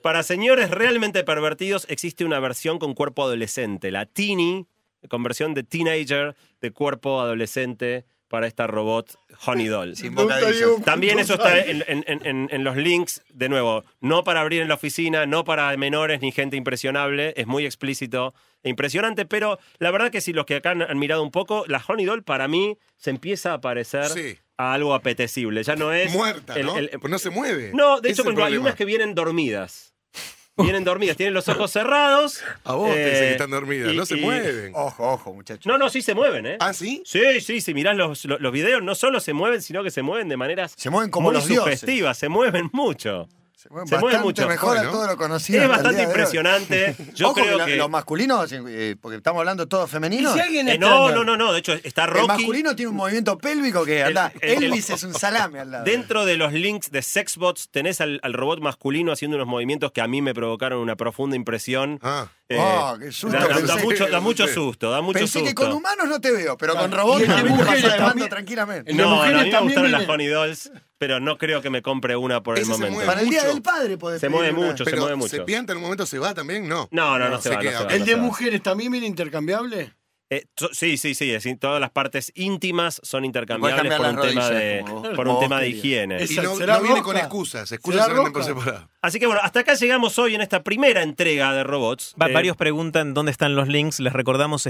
[0.03, 4.67] Para señores realmente pervertidos existe una versión con cuerpo adolescente, la Teeny,
[5.07, 9.95] con versión de teenager de cuerpo adolescente para esta robot Honey Doll.
[9.95, 10.81] Sin bocadillos.
[10.83, 14.67] También eso está en, en- en- en- los links, de nuevo, no para abrir en
[14.67, 19.89] la oficina, no para menores ni gente impresionable, es muy explícito e impresionante, pero la
[19.91, 22.49] verdad que si los que acá han, han mirado un poco, la Honey Doll para
[22.49, 24.37] mí se empieza a parecer Sí.
[24.57, 26.11] a algo apetecible, ya no es...
[26.11, 26.77] Muerta, el- ¿no?
[26.77, 27.71] el- pues no se mueve.
[27.73, 29.92] no, de hecho, el hay unas que vienen dormidas.
[30.57, 32.43] Vienen dormidas, tienen los ojos cerrados.
[32.63, 34.71] A vos te dicen eh, que están dormidas, y- no se y- mueven.
[34.75, 35.65] Ojo, ojo, muchachos.
[35.65, 36.57] No, no, sí se mueven, ¿eh?
[36.59, 37.01] ¿Ah, sí?
[37.05, 40.03] Sí, sí, si mirás los, los, los videos, no solo se mueven, sino que se
[40.03, 42.17] mueven de maneras Se mueven como muy los dioses.
[42.17, 43.27] se mueven mucho.
[43.85, 44.47] Se mueve mucho.
[44.47, 45.59] mejor a todo lo conocido.
[45.59, 46.95] Es el bastante impresionante.
[47.15, 47.71] Yo Ojo creo que, que.
[47.71, 50.33] lo- los masculinos, eh, porque estamos hablando todos ¿Y femeninos.
[50.33, 51.53] si alguien Eh, no, no, no, no.
[51.53, 52.27] De hecho, está El Rocky.
[52.27, 54.31] masculino tiene un movimiento pélvico que anda.
[54.41, 55.83] el- el- Elvis es un salame al lado.
[55.85, 60.01] Dentro de los links de Sexbots tenés al, al robot masculino haciendo unos movimientos que
[60.01, 61.99] a mí me provocaron una profunda impresión.
[62.01, 62.27] Ah.
[62.49, 64.53] Eh, Oh, qué susto da, da- mucho, da mucho Sí.
[64.53, 65.47] susto, da mucho Pensé susto.
[65.47, 68.29] que con humanos no te veo, pero con robots el te también.
[68.29, 68.91] tranquilamente.
[68.91, 70.71] El no, no, a mí me gustaron las Honey Dolls,
[71.05, 72.93] pero no creo que me compre una por el Ese se momento.
[72.93, 73.53] mueve Para el Día mucho.
[73.53, 74.67] del Padre podés Se pedir mueve una.
[74.67, 74.85] mucho.
[74.85, 75.45] se Pero mueve se mucho.
[75.45, 76.87] pianta en un momento, se va también, no.
[76.91, 77.77] No, no, no, se, se va, no queda.
[77.79, 78.21] se va, ¿El de se va.
[78.21, 79.93] mujeres también viene intercambiable?
[80.37, 84.83] Eh, sí, sí, sí, es- todas las partes íntimas son intercambiables por un tema de,
[85.15, 86.23] por un tema de higiene.
[86.23, 87.71] Y no, ¿Será no viene con excusas.
[87.71, 88.89] Excusas ¿Será se venden por separado.
[89.01, 92.15] Así que bueno, hasta acá llegamos hoy en esta primera entrega de robots.
[92.21, 93.99] Va- Eh, varios preguntan dónde están los links.
[93.99, 94.63] Les recordamos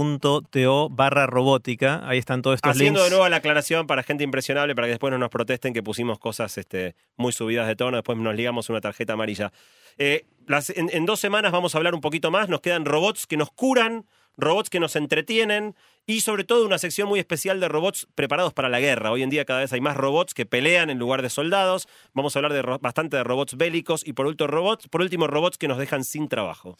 [0.00, 2.02] score.to barra robótica.
[2.08, 3.10] Ahí están todos estos Haciendo links.
[3.10, 6.18] de nuevo la aclaración para gente impresionable, para que después no nos protesten que pusimos
[6.18, 9.52] cosas este, muy subidas de tono, después nos ligamos una tarjeta amarilla.
[9.98, 13.26] Eh, las- en, en dos semanas vamos a hablar un poquito más, nos quedan robots
[13.26, 14.04] que nos curan,
[14.36, 15.74] robots que nos entretienen
[16.06, 19.10] y sobre todo una sección muy especial de robots preparados para la guerra.
[19.10, 21.88] Hoy en día cada vez hay más robots que pelean en lugar de soldados.
[22.12, 25.58] Vamos a hablar de bastante de robots bélicos y por último robots, por último robots
[25.58, 26.76] que nos dejan sin trabajo.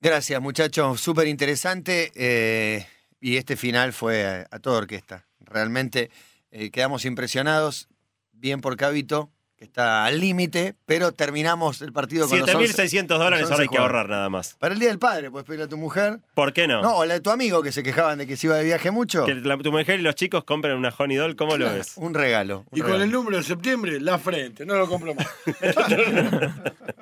[0.00, 1.00] Gracias, muchachos.
[1.00, 2.12] Súper interesante.
[2.14, 2.86] eh,
[3.20, 5.26] y este final fue a, a toda orquesta.
[5.38, 6.10] Realmente
[6.50, 7.88] eh, quedamos impresionados.
[8.32, 9.30] Bien por Cabito,
[9.62, 12.74] que está al límite, pero terminamos el partido con los 11.
[12.82, 14.56] 7.600 dólares, ahora hay 11 que ahorrar nada más.
[14.58, 16.18] Para el Día del Padre, puedes pedirle a tu mujer.
[16.34, 16.82] ¿Por qué no?
[16.82, 18.90] No, o la de tu amigo que se quejaban de que se iba de viaje
[18.90, 19.24] mucho.
[19.24, 21.92] Que la- tu mujer y los chicos compren una Honey Doll, ¿cómo lo ves?
[21.94, 22.64] Un regalo.
[22.72, 23.04] un Y con regalo.
[23.04, 25.28] el número de septiembre, la frente, no lo compro más.